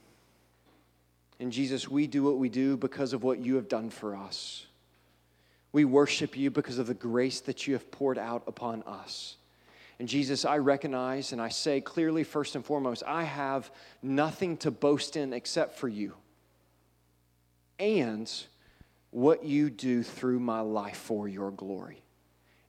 And 1.39 1.51
Jesus, 1.51 1.89
we 1.89 2.07
do 2.07 2.23
what 2.23 2.37
we 2.37 2.49
do 2.49 2.77
because 2.77 3.13
of 3.13 3.23
what 3.23 3.39
you 3.39 3.55
have 3.55 3.67
done 3.67 3.89
for 3.89 4.15
us. 4.15 4.65
We 5.71 5.83
worship 5.83 6.37
you 6.37 6.49
because 6.49 6.77
of 6.77 6.87
the 6.87 6.93
grace 6.93 7.41
that 7.41 7.67
you 7.67 7.73
have 7.73 7.91
poured 7.91 8.17
out 8.17 8.43
upon 8.47 8.83
us. 8.83 9.35
And 9.99 10.07
Jesus, 10.07 10.45
I 10.45 10.57
recognize 10.57 11.31
and 11.31 11.41
I 11.41 11.49
say 11.49 11.81
clearly, 11.81 12.23
first 12.23 12.55
and 12.55 12.65
foremost, 12.65 13.03
I 13.05 13.23
have 13.23 13.71
nothing 14.01 14.57
to 14.57 14.71
boast 14.71 15.17
in 15.17 15.33
except 15.33 15.77
for 15.77 15.87
you 15.87 16.13
and 17.79 18.31
what 19.11 19.43
you 19.43 19.69
do 19.69 20.03
through 20.03 20.39
my 20.39 20.59
life 20.59 20.97
for 20.97 21.27
your 21.27 21.51
glory. 21.51 22.01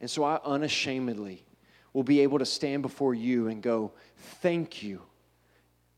And 0.00 0.10
so 0.10 0.24
I 0.24 0.40
unashamedly 0.44 1.44
will 1.92 2.02
be 2.02 2.20
able 2.20 2.38
to 2.38 2.46
stand 2.46 2.82
before 2.82 3.14
you 3.14 3.48
and 3.48 3.62
go, 3.62 3.92
Thank 4.40 4.82
you 4.82 5.02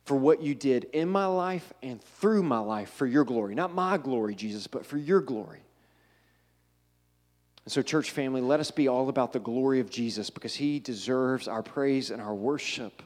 for 0.09 0.16
what 0.16 0.40
you 0.40 0.55
did 0.55 0.85
in 0.94 1.07
my 1.07 1.27
life 1.27 1.71
and 1.83 2.03
through 2.03 2.42
my 2.42 2.59
life 2.59 2.88
for 2.94 3.07
your 3.07 3.25
glory. 3.25 3.55
Not 3.55 3.75
my 3.75 3.99
glory, 3.99 4.35
Jesus, 4.35 4.66
but 4.66 4.87
for 4.87 4.97
your 4.97 5.21
glory. 5.21 5.61
And 7.66 7.73
so, 7.73 7.83
church 7.83 8.11
family, 8.11 8.40
let 8.40 8.59
us 8.59 8.71
be 8.71 8.88
all 8.88 9.11
about 9.11 9.35
the 9.35 9.38
glory 9.38 9.81
of 9.81 9.90
Jesus 9.90 10.31
because 10.31 10.55
he 10.55 10.81
deserves 10.81 11.47
our 11.47 11.62
praise 11.62 12.11
and 12.11 12.23
our 12.23 12.35
worship. 12.35 13.03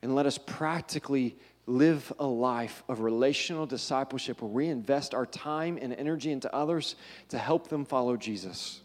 And 0.00 0.14
let 0.14 0.24
us 0.24 0.38
practically 0.38 1.36
live 1.66 2.10
a 2.18 2.26
life 2.26 2.82
of 2.88 3.00
relational 3.00 3.66
discipleship 3.66 4.40
where 4.40 4.50
we 4.50 4.68
invest 4.68 5.12
our 5.12 5.26
time 5.26 5.78
and 5.78 5.92
energy 5.92 6.32
into 6.32 6.52
others 6.54 6.96
to 7.28 7.36
help 7.36 7.68
them 7.68 7.84
follow 7.84 8.16
Jesus. 8.16 8.80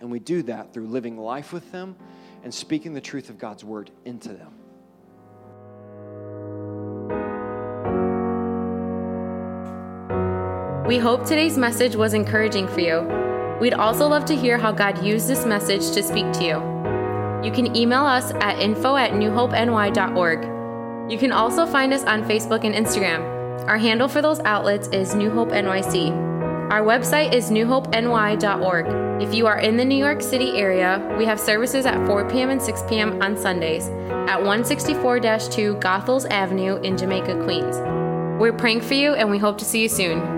And 0.00 0.10
we 0.10 0.18
do 0.18 0.42
that 0.44 0.72
through 0.72 0.86
living 0.86 1.18
life 1.18 1.52
with 1.52 1.70
them 1.72 1.94
and 2.42 2.54
speaking 2.54 2.94
the 2.94 3.02
truth 3.02 3.28
of 3.28 3.38
God's 3.38 3.64
word 3.64 3.90
into 4.06 4.30
them. 4.30 4.54
We 10.88 10.96
hope 10.96 11.26
today's 11.26 11.58
message 11.58 11.96
was 11.96 12.14
encouraging 12.14 12.66
for 12.66 12.80
you. 12.80 13.02
We'd 13.60 13.74
also 13.74 14.08
love 14.08 14.24
to 14.24 14.34
hear 14.34 14.56
how 14.56 14.72
God 14.72 15.04
used 15.04 15.28
this 15.28 15.44
message 15.44 15.90
to 15.90 16.02
speak 16.02 16.32
to 16.32 16.44
you. 16.44 16.54
You 17.44 17.52
can 17.52 17.76
email 17.76 18.06
us 18.06 18.32
at 18.40 18.58
info 18.58 18.96
at 18.96 19.10
newhopeny.org. 19.10 21.12
You 21.12 21.18
can 21.18 21.30
also 21.30 21.66
find 21.66 21.92
us 21.92 22.04
on 22.04 22.24
Facebook 22.24 22.64
and 22.64 22.74
Instagram. 22.74 23.20
Our 23.68 23.76
handle 23.76 24.08
for 24.08 24.22
those 24.22 24.40
outlets 24.40 24.88
is 24.88 25.14
New 25.14 25.28
Hope 25.28 25.50
NYC. 25.50 26.10
Our 26.72 26.80
website 26.80 27.34
is 27.34 27.50
newhopeny.org. 27.50 29.22
If 29.22 29.34
you 29.34 29.46
are 29.46 29.58
in 29.58 29.76
the 29.76 29.84
New 29.84 29.98
York 29.98 30.22
City 30.22 30.52
area, 30.52 31.06
we 31.18 31.26
have 31.26 31.38
services 31.38 31.84
at 31.84 32.06
4 32.06 32.30
p.m. 32.30 32.48
and 32.48 32.62
6 32.62 32.82
p.m. 32.88 33.20
on 33.20 33.36
Sundays 33.36 33.88
at 34.26 34.38
164 34.38 35.20
2 35.20 35.74
Goethals 35.74 36.26
Avenue 36.30 36.76
in 36.76 36.96
Jamaica, 36.96 37.44
Queens. 37.44 37.76
We're 38.40 38.54
praying 38.54 38.80
for 38.80 38.94
you 38.94 39.12
and 39.12 39.30
we 39.30 39.36
hope 39.36 39.58
to 39.58 39.66
see 39.66 39.82
you 39.82 39.90
soon. 39.90 40.37